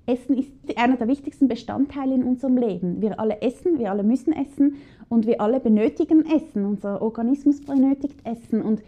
Essen 0.07 0.39
ist 0.39 0.51
einer 0.75 0.97
der 0.97 1.07
wichtigsten 1.07 1.47
Bestandteile 1.47 2.15
in 2.15 2.23
unserem 2.23 2.57
Leben. 2.57 2.99
Wir 2.99 3.19
alle 3.19 3.39
essen, 3.43 3.77
wir 3.77 3.91
alle 3.91 4.03
müssen 4.03 4.33
essen 4.33 4.77
und 5.07 5.27
wir 5.27 5.39
alle 5.39 5.59
benötigen 5.59 6.25
Essen. 6.25 6.65
Unser 6.65 6.99
Organismus 6.99 7.61
benötigt 7.61 8.17
Essen. 8.23 8.63
Und 8.63 8.81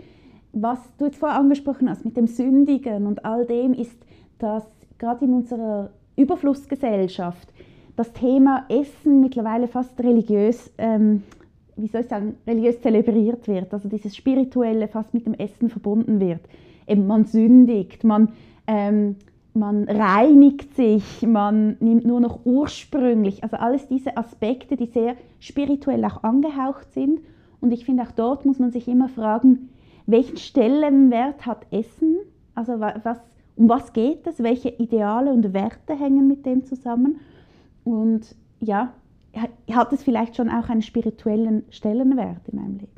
was 0.52 0.80
du 0.98 1.06
jetzt 1.06 1.18
vorher 1.18 1.38
angesprochen 1.38 1.92
hast 1.92 2.06
mit 2.06 2.18
dem 2.18 2.26
Sündigen 2.26 3.06
und 3.06 3.24
all 3.24 3.46
dem, 3.46 3.74
ist, 3.74 3.98
dass 4.40 4.64
gerade 4.98 5.26
in 5.26 5.34
unserer 5.34 5.92
Überflussgesellschaft 6.16 7.54
das 7.98 8.14
Thema 8.14 8.66
Essen 8.70 9.20
mittlerweile 9.20 9.68
fast 9.68 10.00
religiös 10.00 10.72
ähm, 10.78 11.24
wie 11.78 11.88
soll 11.88 12.02
ich 12.02 12.08
sagen, 12.08 12.36
religiös 12.46 12.82
zelebriert 12.82 13.48
wird, 13.48 13.74
also 13.74 13.88
dieses 13.88 14.16
Spirituelle 14.16 14.88
fast 14.88 15.14
mit 15.14 15.26
dem 15.26 15.36
Essen 15.36 15.70
verbunden 15.70 16.20
wird. 16.20 16.42
Eben 16.88 17.08
man 17.08 17.26
sündigt, 17.26 18.04
man, 18.04 18.30
ähm, 18.66 19.16
man 19.54 19.84
reinigt 19.84 20.76
sich, 20.76 21.22
man 21.22 21.78
nimmt 21.80 22.06
nur 22.06 22.20
noch 22.20 22.46
ursprünglich, 22.46 23.44
also 23.44 23.58
alles 23.58 23.88
diese 23.88 24.18
Aspekte, 24.18 24.76
die 24.76 24.88
sehr 24.88 25.16
spirituell 25.40 26.04
auch 26.06 26.24
angehaucht 26.24 26.92
sind. 26.94 27.20
Und 27.62 27.72
ich 27.72 27.86
finde, 27.86 28.04
auch 28.04 28.12
dort 28.12 28.46
muss 28.46 28.60
man 28.60 28.72
sich 28.72 28.88
immer 28.88 29.10
fragen, 29.10 29.70
welchen 30.06 30.38
Stellenwert 30.38 31.46
hat 31.46 31.68
Essen? 31.72 32.18
Also 32.56 32.80
was, 32.80 33.20
um 33.56 33.70
was 33.70 33.94
geht 33.94 34.26
es? 34.26 34.42
Welche 34.42 34.70
Ideale 34.70 35.32
und 35.32 35.54
Werte 35.54 35.94
hängen 35.94 36.28
mit 36.28 36.46
dem 36.46 36.64
zusammen? 36.66 37.20
Und 37.88 38.36
ja, 38.60 38.92
hat 39.72 39.94
es 39.94 40.04
vielleicht 40.04 40.36
schon 40.36 40.50
auch 40.50 40.68
einen 40.68 40.82
spirituellen 40.82 41.64
Stellenwert 41.70 42.42
in 42.52 42.60
meinem 42.60 42.74
Leben. 42.74 42.92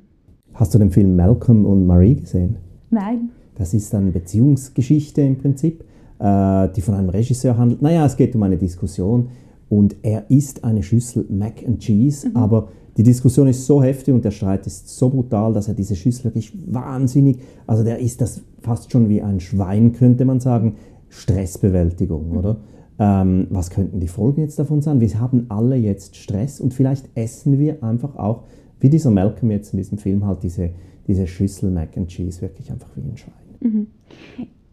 Hast 0.56 0.74
du 0.74 0.80
den 0.80 0.90
Film 0.90 1.16
Malcolm 1.16 1.64
und 1.66 1.86
Marie 1.86 2.16
gesehen? 2.16 2.56
Nein. 2.90 3.30
Das 3.54 3.76
ist 3.76 3.94
eine 3.94 4.10
Beziehungsgeschichte 4.10 5.22
im 5.22 5.38
Prinzip, 5.38 5.84
äh, 6.18 6.70
die 6.70 6.82
von 6.82 6.96
einem 6.96 7.10
Regisseur 7.10 7.56
handelt. 7.56 7.84
Naja, 7.84 8.04
es 8.04 8.18
geht 8.18 8.34
um 8.34 8.42
eine 8.42 8.58
Diskussion 8.58 9.30
und 9.70 9.96
er 10.02 10.28
isst 10.32 10.64
eine 10.64 10.82
Schüssel 10.82 11.28
Mac 11.30 11.64
and 11.68 11.80
Cheese, 11.80 12.30
mhm. 12.30 12.36
aber 12.36 12.70
die 12.98 13.04
Diskussion 13.04 13.48
ist 13.48 13.68
so 13.68 13.84
heftig 13.84 14.16
und 14.16 14.26
der 14.26 14.32
Streit 14.32 14.66
ist 14.66 14.90
so 14.90 15.10
brutal, 15.10 15.54
dass 15.54 15.68
er 15.68 15.76
diese 15.76 15.96
Schüssel 15.96 16.26
wirklich 16.26 16.52
wahnsinnig, 16.66 17.42
also 17.68 17.84
der 17.84 18.00
isst 18.00 18.22
das 18.22 18.42
fast 18.62 18.92
schon 18.92 19.08
wie 19.08 19.22
ein 19.22 19.40
Schwein, 19.40 19.94
könnte 19.94 20.26
man 20.26 20.40
sagen, 20.40 20.78
Stressbewältigung, 21.10 22.32
mhm. 22.32 22.38
oder? 22.38 22.58
Ähm, 23.00 23.48
was 23.50 23.70
könnten 23.70 24.02
die 24.02 24.08
Folgen 24.08 24.42
jetzt 24.42 24.60
davon 24.60 24.82
sein? 24.82 25.00
Wir 25.00 25.20
haben 25.20 25.46
alle 25.50 25.78
jetzt 25.78 26.18
Stress 26.18 26.60
und 26.60 26.74
vielleicht 26.74 27.10
essen 27.16 27.58
wir 27.58 27.82
einfach 27.82 28.18
auch, 28.18 28.44
wie 28.82 28.90
dieser 28.90 29.10
Malcolm 29.10 29.52
jetzt 29.52 29.74
in 29.74 29.78
diesem 29.78 29.98
Film 29.98 30.26
halt, 30.26 30.44
diese, 30.44 30.72
diese 31.08 31.26
Schüssel 31.26 31.72
Mac 31.72 31.98
and 31.98 32.10
Cheese 32.10 32.42
wirklich 32.42 32.72
einfach 32.72 32.90
wie 32.96 33.02
ein 33.02 33.18
Schwein. 33.18 33.34
Mhm. 33.62 33.88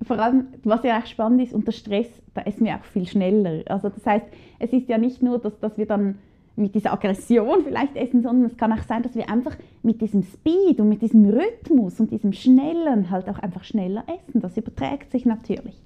Vor 0.03 0.19
allem, 0.19 0.47
was 0.65 0.83
ja 0.83 0.99
auch 0.99 1.07
spannend 1.07 1.43
ist, 1.43 1.55
unter 1.55 1.73
Stress, 1.73 2.09
da 2.35 2.43
essen 2.43 2.67
wir 2.67 2.75
auch 2.75 2.85
viel 2.85 3.07
schneller. 3.07 3.62
Also 3.67 3.89
das 3.89 4.05
heißt, 4.05 4.27
es 4.59 4.73
ist 4.73 4.89
ja 4.89 4.99
nicht 4.99 5.23
nur, 5.23 5.39
dass, 5.39 5.59
dass 5.59 5.79
wir 5.79 5.87
dann 5.87 6.17
mit 6.57 6.75
dieser 6.75 6.93
Aggression 6.93 7.62
vielleicht 7.65 7.97
essen, 7.97 8.23
sondern 8.23 8.51
es 8.51 8.57
kann 8.57 8.73
auch 8.73 8.83
sein, 8.83 9.03
dass 9.03 9.15
wir 9.15 9.31
einfach 9.31 9.57
mit 9.83 10.01
diesem 10.01 10.23
Speed 10.23 10.81
und 10.81 10.89
mit 10.89 11.03
diesem 11.03 11.27
Rhythmus 11.27 12.01
und 12.01 12.11
diesem 12.11 12.33
Schnellen 12.33 13.11
halt 13.11 13.29
auch 13.29 13.39
einfach 13.39 13.65
schneller 13.65 14.05
essen. 14.09 14.41
Das 14.41 14.57
überträgt 14.57 15.12
sich 15.12 15.27
natürlich. 15.27 15.81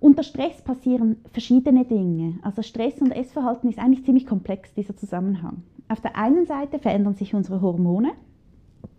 Unter 0.00 0.22
Stress 0.22 0.62
passieren 0.62 1.16
verschiedene 1.30 1.84
Dinge. 1.84 2.38
Also 2.40 2.62
Stress 2.62 3.00
und 3.02 3.10
Essverhalten 3.12 3.68
ist 3.68 3.78
eigentlich 3.78 4.04
ziemlich 4.04 4.26
komplex, 4.26 4.72
dieser 4.72 4.96
Zusammenhang. 4.96 5.62
Auf 5.88 6.00
der 6.00 6.16
einen 6.16 6.46
Seite 6.46 6.78
verändern 6.78 7.14
sich 7.14 7.34
unsere 7.34 7.60
Hormone. 7.60 8.12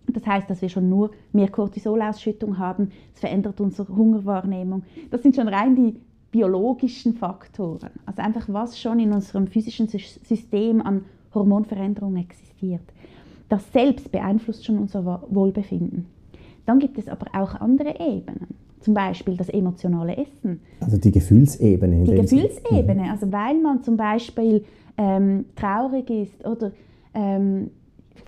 Das 0.08 0.28
heißt, 0.28 0.48
dass 0.48 0.62
wir 0.62 0.70
schon 0.70 0.90
nur 0.90 1.12
mehr 1.32 1.50
Cortisolausschüttung 1.50 2.60
haben. 2.60 2.92
Es 3.16 3.20
verändert 3.20 3.60
unsere 3.60 3.96
Hungerwahrnehmung. 3.96 4.84
Das 5.10 5.24
sind 5.24 5.36
schon 5.36 5.48
rein 5.48 5.76
die 5.76 5.96
biologischen 6.30 7.16
Faktoren. 7.16 7.92
Also 8.06 8.22
einfach, 8.22 8.46
was 8.48 8.80
schon 8.80 9.00
in 9.00 9.12
unserem 9.12 9.48
physischen 9.48 9.88
System 9.88 10.82
an 10.82 11.06
Hormonveränderungen 11.34 12.22
existiert. 12.24 12.84
Das 13.50 13.72
selbst 13.74 14.12
beeinflusst 14.12 14.66
schon 14.66 14.78
unser 14.78 15.24
Wohlbefinden. 15.30 16.06
Dann 16.66 16.80
gibt 16.80 16.98
es 16.98 17.08
aber 17.08 17.26
auch 17.34 17.56
andere 17.56 18.00
Ebenen. 18.00 18.61
Zum 18.82 18.94
Beispiel 18.94 19.38
das 19.38 19.50
emotionale 19.50 20.18
Essen. 20.18 20.62
Also 20.80 20.98
die 20.98 21.12
Gefühlsebene. 21.12 22.04
Die 22.04 22.16
Gefühlsebene, 22.16 23.04
mhm. 23.04 23.10
also 23.10 23.32
weil 23.32 23.60
man 23.60 23.84
zum 23.84 23.96
Beispiel 23.96 24.66
ähm, 24.98 25.46
traurig 25.56 26.10
ist 26.10 26.46
oder 26.46 26.72
ähm, 27.14 27.70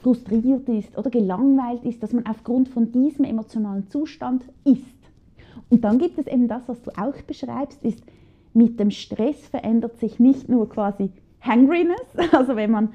frustriert 0.02 0.68
ist 0.70 0.98
oder 0.98 1.10
gelangweilt 1.10 1.84
ist, 1.86 2.04
dass 2.04 2.14
man 2.14 2.26
aufgrund 2.26 2.70
von 2.70 2.92
diesem 2.92 3.26
emotionalen 3.26 3.88
Zustand 3.90 4.44
isst. 4.64 4.84
Und 5.70 5.84
dann 5.84 5.98
gibt 5.98 6.20
es 6.20 6.28
eben 6.28 6.48
das, 6.48 6.64
was 6.68 6.82
du 6.84 6.92
auch 6.92 7.20
beschreibst, 7.26 7.84
ist, 7.84 8.04
mit 8.54 8.80
dem 8.80 8.92
Stress 8.92 9.48
verändert 9.48 9.98
sich 9.98 10.20
nicht 10.20 10.50
nur 10.50 10.70
quasi 10.70 11.10
Hangriness, 11.42 12.06
also 12.32 12.56
wenn 12.56 12.72
man 12.72 12.90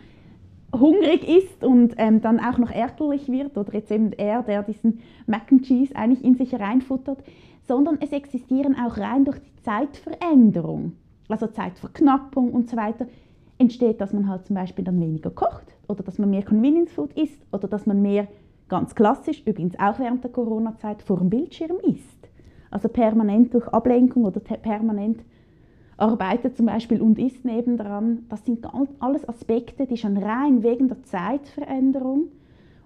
hungrig 0.73 1.27
ist 1.27 1.64
und 1.64 1.94
ähm, 1.97 2.21
dann 2.21 2.40
auch 2.40 2.59
noch 2.59 2.71
ärgerlich 2.71 3.29
wird 3.29 3.57
oder 3.57 3.73
jetzt 3.73 3.90
eben 3.90 4.12
er, 4.12 4.42
der 4.42 4.62
diesen 4.62 5.01
Mac 5.27 5.51
and 5.51 5.62
Cheese 5.62 5.97
eigentlich 5.97 6.23
in 6.23 6.35
sich 6.35 6.55
reinfuttert, 6.55 7.18
sondern 7.68 7.98
es 8.00 8.12
existieren 8.12 8.74
auch 8.74 8.96
rein 8.96 9.26
durch 9.26 9.38
die 9.38 9.62
Zeitveränderung, 9.62 10.92
also 11.28 11.46
Zeitverknappung 11.46 12.50
und 12.50 12.68
so 12.68 12.76
weiter, 12.76 13.07
entsteht, 13.59 14.00
dass 14.00 14.12
man 14.12 14.28
halt 14.28 14.46
zum 14.46 14.57
Beispiel 14.57 14.85
dann 14.85 15.00
weniger 15.00 15.31
kocht 15.31 15.76
oder 15.87 16.02
dass 16.02 16.18
man 16.18 16.31
mehr 16.31 16.44
Convenience 16.44 16.92
Food 16.92 17.12
isst 17.12 17.46
oder 17.52 17.68
dass 17.68 17.87
man 17.87 18.00
mehr, 18.00 18.26
ganz 18.68 18.94
klassisch, 18.94 19.42
übrigens 19.46 19.78
auch 19.78 19.98
während 19.98 20.24
der 20.24 20.31
Corona-Zeit, 20.31 21.02
vor 21.02 21.18
dem 21.18 21.31
Bildschirm 21.31 21.78
isst. 21.83 22.28
Also 22.70 22.88
permanent 22.88 23.54
durch 23.54 23.66
Ablenkung 23.68 24.24
oder 24.24 24.40
permanent 24.40 25.22
arbeitet 25.96 26.57
zum 26.57 26.66
Beispiel 26.66 27.00
und 27.00 27.18
isst 27.18 27.44
nebendran. 27.44 28.26
Das 28.28 28.44
sind 28.44 28.66
alles 29.00 29.26
Aspekte, 29.28 29.87
die 29.87 29.96
schon 29.96 30.16
rein 30.18 30.62
wegen 30.62 30.88
der 30.88 31.02
Zeitveränderung 31.02 32.28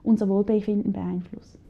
unser 0.04 0.28
Wohlbefinden 0.28 0.92
beeinflussen 0.92 1.61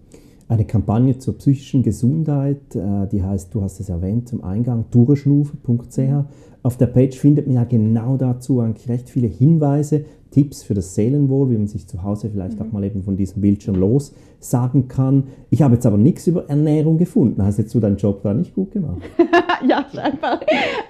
eine 0.52 0.64
Kampagne 0.64 1.18
zur 1.18 1.38
psychischen 1.38 1.82
Gesundheit, 1.82 2.76
äh, 2.76 3.06
die 3.10 3.22
heißt, 3.22 3.54
du 3.54 3.62
hast 3.62 3.80
es 3.80 3.88
erwähnt, 3.88 4.28
zum 4.28 4.44
Eingang, 4.44 4.84
durchschnufe.ch. 4.90 5.98
Mhm. 5.98 6.24
Auf 6.62 6.76
der 6.76 6.86
Page 6.86 7.18
findet 7.18 7.46
man 7.46 7.56
ja 7.56 7.64
genau 7.64 8.16
dazu 8.16 8.60
eigentlich 8.60 8.88
recht 8.88 9.08
viele 9.08 9.26
Hinweise, 9.26 10.04
Tipps 10.32 10.64
für 10.64 10.74
das 10.74 10.96
Seelenwohl, 10.96 11.50
wie 11.50 11.58
man 11.58 11.68
sich 11.68 11.86
zu 11.86 12.02
Hause 12.02 12.30
vielleicht 12.30 12.58
mhm. 12.58 12.66
auch 12.66 12.72
mal 12.72 12.82
eben 12.82 13.04
von 13.04 13.16
diesem 13.16 13.40
Bildschirm 13.40 13.76
los 13.76 14.12
sagen 14.40 14.88
kann. 14.88 15.28
Ich 15.50 15.62
habe 15.62 15.74
jetzt 15.74 15.86
aber 15.86 15.96
nichts 15.96 16.26
über 16.26 16.48
Ernährung 16.48 16.98
gefunden. 16.98 17.42
Hast 17.42 17.58
jetzt 17.58 17.74
du 17.74 17.80
deinen 17.80 17.96
Job 17.96 18.22
da 18.22 18.34
nicht 18.34 18.54
gut 18.54 18.72
gemacht? 18.72 19.00
ja, 19.68 19.86
scheinbar. 19.94 20.40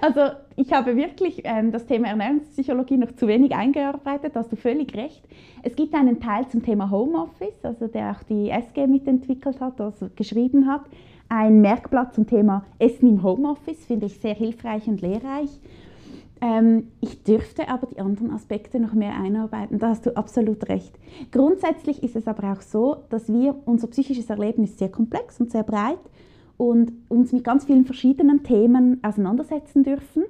Also 0.01 0.21
ich 0.55 0.73
habe 0.73 0.95
wirklich 0.95 1.41
ähm, 1.43 1.71
das 1.71 1.85
Thema 1.85 2.07
Ernährungspsychologie 2.07 2.97
noch 2.97 3.11
zu 3.11 3.27
wenig 3.27 3.53
eingearbeitet, 3.53 4.33
hast 4.35 4.51
du 4.51 4.55
völlig 4.55 4.95
recht. 4.95 5.23
Es 5.61 5.75
gibt 5.75 5.93
einen 5.93 6.19
Teil 6.19 6.47
zum 6.49 6.63
Thema 6.63 6.89
Homeoffice, 6.89 7.63
also 7.63 7.87
der 7.87 8.11
auch 8.11 8.23
die 8.23 8.49
SG 8.49 8.87
mitentwickelt 8.87 9.59
hat, 9.59 9.79
also 9.79 10.07
geschrieben 10.15 10.67
hat. 10.67 10.81
Ein 11.29 11.61
Merkblatt 11.61 12.13
zum 12.13 12.27
Thema 12.27 12.65
Essen 12.79 13.07
im 13.07 13.23
Homeoffice 13.23 13.85
finde 13.85 14.07
ich 14.07 14.19
sehr 14.19 14.35
hilfreich 14.35 14.87
und 14.87 15.01
lehrreich. 15.01 15.49
Ähm, 16.43 16.89
ich 16.99 17.23
dürfte 17.23 17.69
aber 17.69 17.87
die 17.87 17.99
anderen 17.99 18.29
Aspekte 18.31 18.77
noch 18.77 18.93
mehr 18.93 19.15
einarbeiten. 19.15 19.79
Da 19.79 19.87
hast 19.87 20.05
du 20.05 20.17
absolut 20.17 20.67
recht. 20.67 20.93
Grundsätzlich 21.31 22.03
ist 22.03 22.17
es 22.17 22.27
aber 22.27 22.51
auch 22.51 22.61
so, 22.61 22.97
dass 23.09 23.31
wir, 23.31 23.55
unser 23.63 23.87
psychisches 23.87 24.29
Erleben 24.29 24.65
ist 24.65 24.77
sehr 24.77 24.89
komplex 24.89 25.39
und 25.39 25.51
sehr 25.51 25.63
breit 25.63 25.99
und 26.57 26.91
uns 27.07 27.31
mit 27.31 27.45
ganz 27.45 27.63
vielen 27.63 27.85
verschiedenen 27.85 28.43
Themen 28.43 28.99
auseinandersetzen 29.03 29.83
dürfen. 29.83 30.25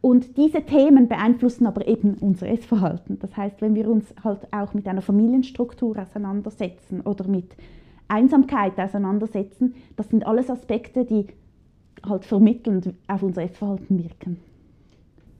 Und 0.00 0.36
diese 0.36 0.62
Themen 0.62 1.08
beeinflussen 1.08 1.66
aber 1.66 1.86
eben 1.88 2.14
unser 2.20 2.48
Essverhalten. 2.48 3.18
Das 3.18 3.36
heißt, 3.36 3.60
wenn 3.60 3.74
wir 3.74 3.90
uns 3.90 4.14
halt 4.22 4.46
auch 4.52 4.72
mit 4.72 4.86
einer 4.86 5.02
Familienstruktur 5.02 5.98
auseinandersetzen 5.98 7.00
oder 7.00 7.26
mit 7.26 7.56
Einsamkeit 8.06 8.78
auseinandersetzen, 8.78 9.74
das 9.96 10.08
sind 10.10 10.24
alles 10.24 10.48
Aspekte, 10.48 11.04
die 11.04 11.26
halt 12.08 12.24
vermittelnd 12.24 12.94
auf 13.08 13.24
unser 13.24 13.42
Essverhalten 13.42 13.98
wirken. 13.98 14.49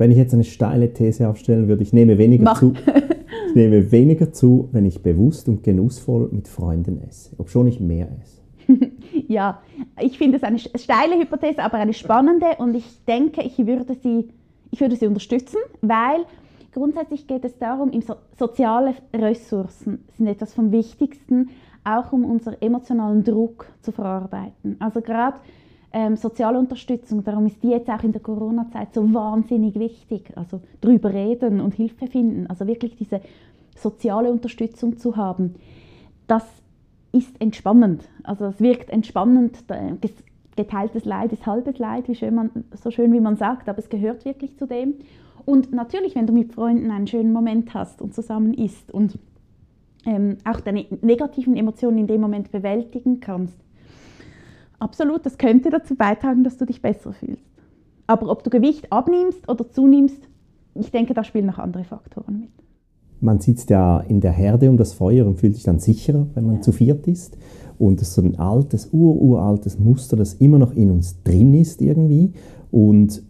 Wenn 0.01 0.11
ich 0.11 0.17
jetzt 0.17 0.33
eine 0.33 0.45
steile 0.45 0.95
These 0.95 1.29
aufstellen 1.29 1.69
würde, 1.69 1.83
ich 1.83 1.93
nehme 1.93 2.17
weniger 2.17 2.45
Mach. 2.45 2.59
zu. 2.59 2.73
Ich 3.49 3.55
nehme 3.55 3.93
weniger 3.93 4.33
zu, 4.33 4.71
wenn 4.73 4.87
ich 4.87 5.03
bewusst 5.03 5.47
und 5.49 5.63
genussvoll 5.63 6.31
mit 6.33 6.49
Freunden 6.49 7.03
esse, 7.07 7.35
obschon 7.37 7.67
ich 7.67 7.81
mehr 7.81 8.09
esse. 8.23 8.41
ja, 9.29 9.61
ich 10.01 10.17
finde 10.17 10.39
es 10.39 10.43
eine 10.43 10.59
steile 10.59 11.19
Hypothese, 11.19 11.63
aber 11.63 11.79
eine 11.79 11.93
spannende 11.93 12.47
und 12.59 12.75
ich 12.77 13.05
denke, 13.05 13.43
ich 13.43 13.59
würde 13.67 13.95
sie 13.95 14.29
ich 14.71 14.81
würde 14.81 14.97
sie 14.97 15.07
unterstützen, 15.07 15.59
weil 15.83 16.25
grundsätzlich 16.73 17.27
geht 17.27 17.45
es 17.45 17.59
darum, 17.59 17.91
so 18.01 18.15
soziale 18.39 18.95
Ressourcen 19.13 20.05
sind 20.17 20.29
etwas 20.29 20.55
vom 20.55 20.73
Wichtigsten, 20.73 21.51
auch 21.85 22.13
um 22.13 22.25
unseren 22.25 22.57
emotionalen 22.61 23.23
Druck 23.23 23.67
zu 23.83 23.93
verarbeiten. 23.93 24.77
Also 24.79 25.03
gerade 25.03 25.37
ähm, 25.93 26.17
soziale 26.17 26.59
Unterstützung, 26.59 27.25
darum 27.25 27.47
ist 27.47 27.63
die 27.63 27.71
jetzt 27.71 27.89
auch 27.89 28.03
in 28.03 28.13
der 28.13 28.21
Corona-Zeit 28.21 28.95
so 28.95 29.13
wahnsinnig 29.13 29.75
wichtig. 29.79 30.33
Also 30.37 30.61
drüber 30.81 31.13
reden 31.13 31.61
und 31.61 31.75
Hilfe 31.75 32.07
finden, 32.07 32.47
also 32.47 32.67
wirklich 32.67 32.97
diese 32.97 33.21
soziale 33.77 34.31
Unterstützung 34.31 34.99
zu 34.99 35.17
haben, 35.17 35.55
das 36.27 36.45
ist 37.13 37.41
entspannend. 37.41 38.05
Also 38.23 38.47
es 38.47 38.61
wirkt 38.61 38.91
entspannend, 38.91 39.65
geteiltes 40.57 41.05
Leid 41.05 41.33
ist 41.33 41.47
halbes 41.47 41.79
Leid, 41.79 42.09
wie 42.09 42.15
schön 42.15 42.35
man, 42.35 42.51
so 42.81 42.91
schön 42.91 43.13
wie 43.13 43.21
man 43.21 43.37
sagt, 43.37 43.69
aber 43.69 43.79
es 43.79 43.89
gehört 43.89 44.25
wirklich 44.25 44.57
zu 44.59 44.67
dem. 44.67 44.95
Und 45.45 45.73
natürlich, 45.73 46.15
wenn 46.15 46.27
du 46.27 46.33
mit 46.33 46.53
Freunden 46.53 46.91
einen 46.91 47.07
schönen 47.07 47.33
Moment 47.33 47.75
hast 47.75 48.03
und 48.03 48.15
zusammen 48.15 48.55
isst 48.55 48.93
und 48.93 49.19
ähm, 50.07 50.37
auch 50.45 50.61
deine 50.61 50.87
negativen 51.03 51.57
Emotionen 51.57 51.99
in 51.99 52.07
dem 52.07 52.21
Moment 52.21 52.53
bewältigen 52.53 53.21
kannst, 53.21 53.59
absolut, 54.81 55.25
das 55.25 55.39
könnte 55.39 55.71
dazu 55.71 55.95
beitragen, 55.95 56.45
dass 56.45 56.57
du 56.57 56.67
dich 56.67 56.83
besser 56.83 57.13
fühlst. 57.13 57.45
Aber 58.07 58.29
ob 58.29 58.43
du 58.43 58.51
Gewicht 58.51 58.91
abnimmst 58.93 59.49
oder 59.49 59.71
zunimmst, 59.71 60.21
ich 60.75 60.91
denke, 60.91 61.15
da 61.15 61.23
spielen 61.23 61.47
noch 61.47 61.59
andere 61.59 61.85
Faktoren 61.85 62.41
mit. 62.41 62.51
Man 63.21 63.39
sitzt 63.39 63.71
ja 63.71 64.01
in 64.01 64.21
der 64.21 64.33
Herde 64.33 64.71
um 64.71 64.77
das 64.77 64.95
Feuer 64.95 65.27
und 65.27 65.39
fühlt 65.39 65.55
sich 65.55 65.65
dann 65.65 65.79
sicherer, 65.79 66.27
wenn 66.35 66.47
man 66.47 66.57
ja. 66.57 66.61
zu 66.63 66.73
viert 66.73 67.07
ist. 67.07 67.37
Und 67.79 68.01
das 68.01 68.09
ist 68.09 68.15
so 68.15 68.23
ein 68.23 68.39
altes, 68.39 68.89
ururaltes 68.93 69.79
Muster, 69.79 70.17
das 70.17 70.35
immer 70.35 70.59
noch 70.59 70.75
in 70.75 70.91
uns 70.91 71.23
drin 71.23 71.55
ist 71.55 71.81
irgendwie. 71.83 72.33
Und 72.71 73.23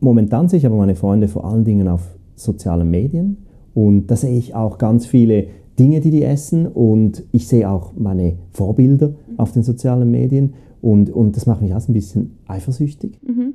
momentan 0.00 0.48
sehe 0.48 0.58
ich 0.58 0.66
aber 0.66 0.76
meine 0.76 0.94
Freunde 0.94 1.28
vor 1.28 1.44
allen 1.44 1.64
Dingen 1.64 1.88
auf 1.88 2.16
sozialen 2.34 2.90
Medien. 2.90 3.38
Und 3.74 4.06
da 4.06 4.16
sehe 4.16 4.36
ich 4.36 4.54
auch 4.54 4.78
ganz 4.78 5.06
viele 5.06 5.46
Dinge, 5.78 6.00
die 6.00 6.10
die 6.10 6.22
essen. 6.22 6.66
Und 6.66 7.24
ich 7.32 7.48
sehe 7.48 7.68
auch 7.68 7.92
meine 7.96 8.36
Vorbilder 8.52 9.14
auf 9.36 9.52
den 9.52 9.62
sozialen 9.62 10.10
Medien. 10.10 10.54
Und, 10.84 11.08
und 11.08 11.34
das 11.34 11.46
macht 11.46 11.62
mich 11.62 11.74
auch 11.74 11.88
ein 11.88 11.94
bisschen 11.94 12.36
eifersüchtig. 12.46 13.18
Mhm. 13.22 13.54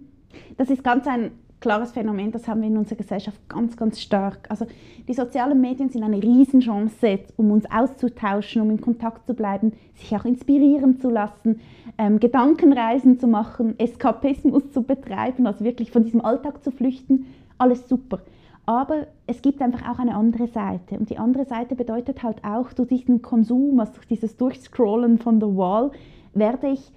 Das 0.58 0.72
ist 0.72 0.84
ganz 0.84 1.06
ein 1.06 1.30
klares 1.60 1.92
Phänomen, 1.92 2.32
das 2.32 2.48
haben 2.48 2.62
wir 2.62 2.70
in 2.70 2.78
unserer 2.78 2.96
Gesellschaft 2.96 3.38
ganz, 3.48 3.78
ganz 3.78 4.00
stark. 4.02 4.48
Also 4.50 4.66
die 5.08 5.14
sozialen 5.14 5.62
Medien 5.62 5.90
sind 5.90 6.02
eine 6.02 6.24
Riesenchance, 6.24 7.20
um 7.38 7.52
uns 7.52 7.66
auszutauschen, 7.70 8.64
um 8.64 8.72
in 8.72 8.82
Kontakt 8.82 9.28
zu 9.28 9.36
bleiben, 9.36 9.74
sich 9.94 10.16
auch 10.16 10.26
inspirieren 10.26 11.00
zu 11.00 11.12
lassen, 11.12 11.60
ähm, 12.00 12.20
Gedankenreisen 12.20 13.20
zu 13.20 13.28
machen, 13.28 13.78
Eskapismus 13.78 14.72
zu 14.72 14.82
betreiben, 14.82 15.46
also 15.46 15.64
wirklich 15.64 15.92
von 15.92 16.04
diesem 16.04 16.26
Alltag 16.26 16.64
zu 16.64 16.72
flüchten. 16.72 17.28
Alles 17.60 17.88
super. 17.88 18.22
Aber 18.66 19.06
es 19.28 19.44
gibt 19.44 19.62
einfach 19.62 19.88
auch 19.88 20.00
eine 20.00 20.16
andere 20.16 20.48
Seite. 20.48 20.98
Und 20.98 21.12
die 21.12 21.20
andere 21.20 21.46
Seite 21.46 21.76
bedeutet 21.76 22.24
halt 22.24 22.44
auch, 22.44 22.74
durch 22.74 22.90
diesen 22.90 23.22
Konsum, 23.22 23.80
also 23.80 23.94
durch 23.94 24.08
dieses 24.08 24.36
Durchscrollen 24.36 25.20
von 25.20 25.40
der 25.40 25.56
Wall, 25.56 25.92
werde 26.34 26.70
ich 26.70 26.92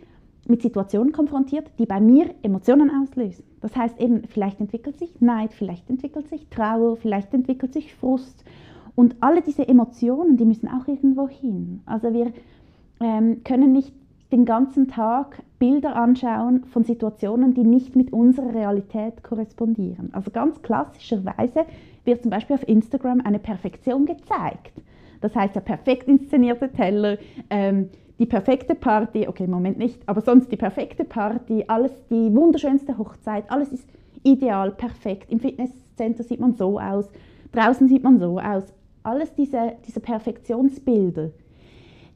mit 0.49 0.63
Situationen 0.63 1.13
konfrontiert, 1.13 1.71
die 1.79 1.87
bei 1.87 2.01
mir 2.01 2.35
Emotionen 2.43 2.91
auslösen. 2.91 3.45
Das 3.61 3.77
heißt 3.77 4.01
eben, 4.01 4.25
vielleicht 4.27 4.61
entwickelt 4.61 4.99
sich 4.99 5.21
Neid, 5.21 5.53
vielleicht 5.53 5.89
entwickelt 5.89 6.29
sich 6.29 6.49
Trauer, 6.49 6.97
vielleicht 6.97 7.33
entwickelt 7.33 7.73
sich 7.73 7.95
Frust. 7.95 8.45
Und 8.95 9.17
alle 9.21 9.41
diese 9.41 9.67
Emotionen, 9.67 10.37
die 10.37 10.45
müssen 10.45 10.69
auch 10.69 10.87
irgendwo 10.89 11.29
hin. 11.29 11.81
Also 11.87 12.13
wir 12.13 12.33
ähm, 13.01 13.43
können 13.45 13.73
nicht 13.73 13.95
den 14.33 14.45
ganzen 14.45 14.89
Tag 14.89 15.43
Bilder 15.59 15.95
anschauen 15.95 16.65
von 16.65 16.85
Situationen, 16.85 17.55
die 17.55 17.65
nicht 17.65 17.95
mit 17.95 18.13
unserer 18.13 18.55
Realität 18.55 19.23
korrespondieren. 19.23 20.13
Also 20.13 20.31
ganz 20.31 20.61
klassischerweise 20.63 21.67
wird 22.05 22.23
zum 22.23 22.31
Beispiel 22.31 22.57
auf 22.57 22.67
Instagram 22.67 23.21
eine 23.21 23.39
Perfektion 23.39 24.07
gezeigt. 24.07 24.73
Das 25.21 25.37
heißt, 25.37 25.55
der 25.55 25.61
perfekt 25.61 26.09
inszenierte 26.09 26.71
Teller, 26.73 27.17
ähm, 27.49 27.91
die 28.23 28.27
perfekte 28.27 28.77
Party, 28.77 29.27
okay, 29.27 29.45
im 29.45 29.51
Moment 29.51 29.79
nicht, 29.79 30.01
aber 30.09 30.21
sonst 30.21 30.53
die 30.53 30.57
perfekte 30.57 31.03
Party, 31.03 31.65
alles, 31.67 31.91
die 32.09 32.33
wunderschönste 32.33 32.97
Hochzeit, 32.97 33.51
alles 33.51 33.73
ist 33.73 33.89
ideal, 34.23 34.71
perfekt. 34.71 35.29
Im 35.33 35.41
Fitnesscenter 35.41 36.23
sieht 36.23 36.39
man 36.39 36.55
so 36.55 36.79
aus, 36.79 37.11
draußen 37.51 37.89
sieht 37.89 38.05
man 38.05 38.21
so 38.21 38.39
aus. 38.39 38.63
Alles 39.03 39.35
diese, 39.35 39.73
diese 39.89 39.99
Perfektionsbilder, 39.99 41.31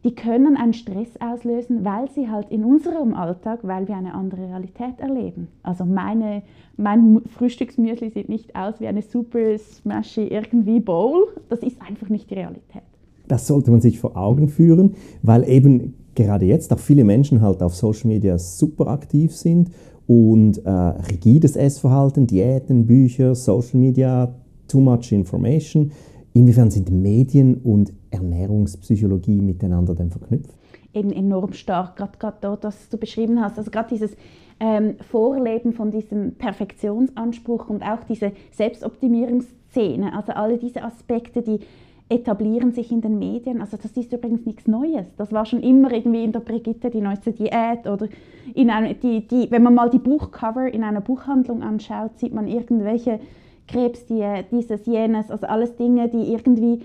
die 0.05 0.15
können 0.15 0.57
einen 0.57 0.75
Stress 0.75 1.21
auslösen, 1.21 1.85
weil 1.85 2.09
sie 2.09 2.31
halt 2.31 2.53
in 2.53 2.65
unserem 2.65 3.13
Alltag, 3.13 3.59
weil 3.65 3.89
wir 3.89 3.97
eine 3.97 4.15
andere 4.15 4.43
Realität 4.43 5.01
erleben. 5.01 5.49
Also 5.65 5.85
meine, 5.85 6.45
mein 6.77 7.23
Frühstücksmüsli 7.37 8.11
sieht 8.11 8.29
nicht 8.29 8.55
aus 8.55 8.79
wie 8.79 8.87
eine 8.87 9.03
super 9.03 9.59
smashy 9.59 10.29
irgendwie 10.29 10.79
Bowl. 10.79 11.27
Das 11.49 11.65
ist 11.65 11.83
einfach 11.83 12.09
nicht 12.11 12.31
die 12.31 12.35
Realität. 12.35 12.85
Das 13.29 13.47
sollte 13.47 13.71
man 13.71 13.81
sich 13.81 13.99
vor 13.99 14.17
Augen 14.17 14.49
führen, 14.49 14.95
weil 15.23 15.49
eben 15.49 15.95
gerade 16.15 16.47
jetzt 16.47 16.73
auch 16.73 16.79
viele 16.79 17.05
Menschen 17.05 17.41
halt 17.41 17.63
auf 17.63 17.75
Social 17.75 18.09
Media 18.09 18.39
super 18.39 18.89
aktiv 18.89 19.35
sind 19.35 19.71
und 20.07 20.65
äh, 20.65 20.71
rigides 20.71 21.57
Essverhalten, 21.57 22.27
Diäten, 22.27 22.87
Bücher, 22.87 23.35
Social 23.35 23.79
Media, 23.79 24.35
too 24.69 24.81
much 24.81 25.13
information. 25.13 25.93
Inwiefern 26.33 26.71
sind 26.71 26.91
Medien 26.91 27.57
und 27.57 27.93
Ernährungspsychologie 28.11 29.41
miteinander 29.41 29.95
denn 29.95 30.11
verknüpft? 30.11 30.55
Eben 30.93 31.11
enorm 31.11 31.53
stark, 31.53 31.97
gerade 31.97 32.37
dort, 32.41 32.65
was 32.65 32.89
du 32.89 32.99
beschrieben 32.99 33.41
hast. 33.41 33.59
Also 33.59 33.71
gerade 33.71 33.89
dieses 33.91 34.17
ähm, 34.61 34.97
Vorleben 35.11 35.73
von 35.73 35.91
diesem 35.91 36.35
Perfektionsanspruch 36.35 37.69
und 37.69 37.83
auch 37.83 38.05
diese 38.09 38.33
Selbstoptimierungsszene, 38.53 40.17
also 40.17 40.33
alle 40.33 40.59
diese 40.59 40.83
Aspekte, 40.83 41.43
die 41.43 41.61
etablieren 42.09 42.73
sich 42.73 42.93
in 42.93 43.01
den 43.01 43.19
Medien. 43.19 43.61
Also 43.61 43.77
das 43.77 43.97
ist 43.97 44.13
übrigens 44.13 44.47
nichts 44.47 44.69
Neues. 44.69 45.07
Das 45.17 45.33
war 45.33 45.45
schon 45.45 45.61
immer 45.61 45.93
irgendwie 45.93 46.23
in 46.23 46.33
der 46.33 46.41
Brigitte 46.41 46.91
die 46.91 47.01
neueste 47.01 47.33
Diät 47.33 47.87
oder 47.87 48.09
in 48.55 48.71
eine, 48.71 48.95
die, 48.95 49.27
die, 49.27 49.51
wenn 49.51 49.63
man 49.63 49.75
mal 49.75 49.91
die 49.91 49.99
Buchcover 49.99 50.73
in 50.73 50.85
einer 50.85 51.01
Buchhandlung 51.01 51.63
anschaut, 51.63 52.19
sieht 52.19 52.33
man 52.33 52.47
irgendwelche 52.47 53.19
Krebsdiät, 53.67 54.47
dieses, 54.53 54.87
jenes, 54.87 55.31
also 55.31 55.47
alles 55.47 55.75
Dinge, 55.75 56.09
die 56.09 56.33
irgendwie 56.33 56.83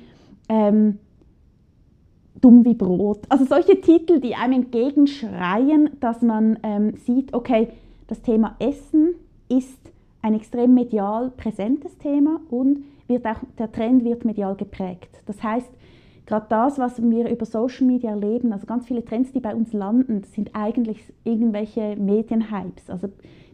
ähm, 0.50 0.98
dumm 2.42 2.66
wie 2.66 2.74
Brot. 2.74 3.20
Also 3.30 3.46
solche 3.46 3.80
Titel, 3.80 4.20
die 4.20 4.34
einem 4.34 4.54
entgegenschreien, 4.54 5.92
dass 6.00 6.24
man 6.24 6.58
ähm, 6.64 6.96
sieht, 7.06 7.34
okay, 7.36 7.68
das 8.08 8.24
Thema 8.24 8.56
Essen 8.58 9.14
ist 9.50 9.80
ein 10.24 10.34
extrem 10.34 10.74
medial 10.74 11.32
präsentes 11.38 11.98
Thema 12.00 12.42
und 12.50 12.84
wird 13.12 13.26
auch, 13.26 13.38
der 13.60 13.72
Trend 13.72 14.04
wird 14.04 14.26
medial 14.26 14.56
geprägt. 14.56 15.22
Das 15.28 15.44
heißt, 15.44 15.70
gerade 16.26 16.46
das, 16.50 16.80
was 16.80 17.02
wir 17.02 17.30
über 17.30 17.46
Social 17.46 17.86
Media 17.86 18.12
erleben, 18.12 18.52
also 18.54 18.66
ganz 18.66 18.88
viele 18.88 19.06
Trends, 19.06 19.32
die 19.32 19.40
bei 19.40 19.54
uns 19.54 19.74
landen, 19.74 20.24
sind 20.24 20.52
eigentlich 20.54 21.04
irgendwelche 21.24 21.96
Medienhypes. 21.96 22.90
Also 22.90 23.10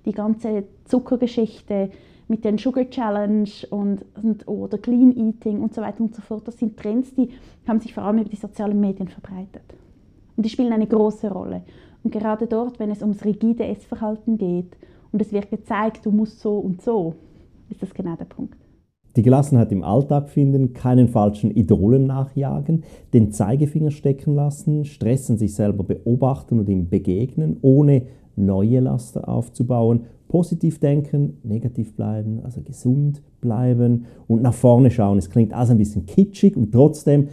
die 0.05 0.13
ganze 0.13 0.63
Zuckergeschichte 0.85 1.91
mit 2.27 2.43
den 2.43 2.57
Sugar 2.57 2.89
Challenge 2.89 3.49
und, 3.69 4.05
und, 4.21 4.47
oder 4.47 4.77
Clean 4.77 5.15
Eating 5.15 5.61
und 5.61 5.73
so 5.73 5.81
weiter 5.81 6.01
und 6.01 6.15
so 6.15 6.21
fort, 6.21 6.47
das 6.47 6.57
sind 6.57 6.77
Trends, 6.77 7.13
die 7.15 7.29
haben 7.67 7.79
sich 7.79 7.93
vor 7.93 8.03
allem 8.03 8.19
über 8.19 8.29
die 8.29 8.35
sozialen 8.35 8.79
Medien 8.79 9.07
verbreitet. 9.07 9.63
Und 10.35 10.45
die 10.45 10.49
spielen 10.49 10.73
eine 10.73 10.87
große 10.87 11.31
Rolle. 11.31 11.63
Und 12.03 12.11
gerade 12.11 12.47
dort, 12.47 12.79
wenn 12.79 12.91
es 12.91 13.01
ums 13.01 13.25
rigide 13.25 13.65
Essverhalten 13.65 14.37
geht 14.37 14.77
und 15.11 15.21
es 15.21 15.31
wird 15.31 15.49
gezeigt, 15.49 16.05
du 16.05 16.11
musst 16.11 16.39
so 16.39 16.57
und 16.59 16.81
so, 16.81 17.15
ist 17.69 17.81
das 17.81 17.93
genau 17.93 18.15
der 18.15 18.25
Punkt. 18.25 18.57
Die 19.17 19.23
Gelassenheit 19.23 19.71
im 19.71 19.83
Alltag 19.83 20.29
finden, 20.29 20.73
keinen 20.73 21.07
falschen 21.07 21.49
Idolen 21.49 22.05
nachjagen, 22.05 22.83
den 23.15 23.31
Zeigefinger 23.31 23.89
stecken 23.89 24.35
lassen, 24.35 24.85
Stress 24.85 25.31
an 25.31 25.39
sich 25.39 25.55
selber 25.55 25.83
beobachten 25.83 26.59
und 26.59 26.69
ihm 26.69 26.87
begegnen, 26.87 27.57
ohne 27.61 28.03
neue 28.35 28.79
Laster 28.79 29.27
aufzubauen. 29.27 30.01
Positiv 30.27 30.79
denken, 30.79 31.37
negativ 31.41 31.95
bleiben, 31.95 32.41
also 32.43 32.61
gesund 32.61 33.23
bleiben 33.41 34.05
und 34.27 34.43
nach 34.43 34.53
vorne 34.53 34.91
schauen. 34.91 35.17
Es 35.17 35.31
klingt 35.31 35.51
alles 35.51 35.71
ein 35.71 35.79
bisschen 35.79 36.05
kitschig 36.05 36.55
und 36.55 36.71
trotzdem 36.71 37.29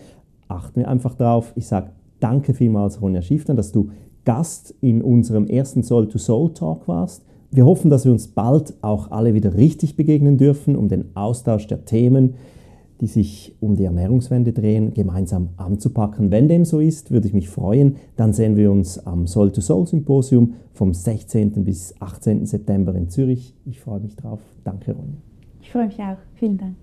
achten 0.48 0.80
wir 0.80 0.88
einfach 0.88 1.14
darauf. 1.14 1.52
Ich 1.54 1.66
sage 1.66 1.90
danke 2.18 2.54
vielmals, 2.54 3.02
Ronja 3.02 3.20
Schiffner, 3.20 3.54
dass 3.54 3.72
du 3.72 3.90
Gast 4.24 4.74
in 4.80 5.02
unserem 5.02 5.46
ersten 5.48 5.82
Soul-to-Soul-Talk 5.82 6.88
warst. 6.88 7.26
Wir 7.54 7.66
hoffen, 7.66 7.88
dass 7.88 8.04
wir 8.04 8.10
uns 8.10 8.26
bald 8.26 8.74
auch 8.82 9.12
alle 9.12 9.32
wieder 9.32 9.54
richtig 9.54 9.94
begegnen 9.94 10.38
dürfen, 10.38 10.74
um 10.74 10.88
den 10.88 11.14
Austausch 11.14 11.68
der 11.68 11.84
Themen, 11.84 12.34
die 13.00 13.06
sich 13.06 13.54
um 13.60 13.76
die 13.76 13.84
Ernährungswende 13.84 14.52
drehen, 14.52 14.92
gemeinsam 14.92 15.50
anzupacken. 15.56 16.32
Wenn 16.32 16.48
dem 16.48 16.64
so 16.64 16.80
ist, 16.80 17.12
würde 17.12 17.28
ich 17.28 17.32
mich 17.32 17.48
freuen. 17.48 17.94
Dann 18.16 18.32
sehen 18.32 18.56
wir 18.56 18.72
uns 18.72 18.98
am 19.06 19.28
Soul-to-Soul-Symposium 19.28 20.54
vom 20.72 20.92
16. 20.92 21.62
bis 21.62 21.94
18. 22.00 22.44
September 22.44 22.92
in 22.96 23.08
Zürich. 23.08 23.54
Ich 23.66 23.80
freue 23.80 24.00
mich 24.00 24.16
drauf. 24.16 24.40
Danke, 24.64 24.90
Ronja. 24.90 25.18
Ich 25.62 25.70
freue 25.70 25.86
mich 25.86 26.00
auch. 26.00 26.18
Vielen 26.34 26.58
Dank. 26.58 26.74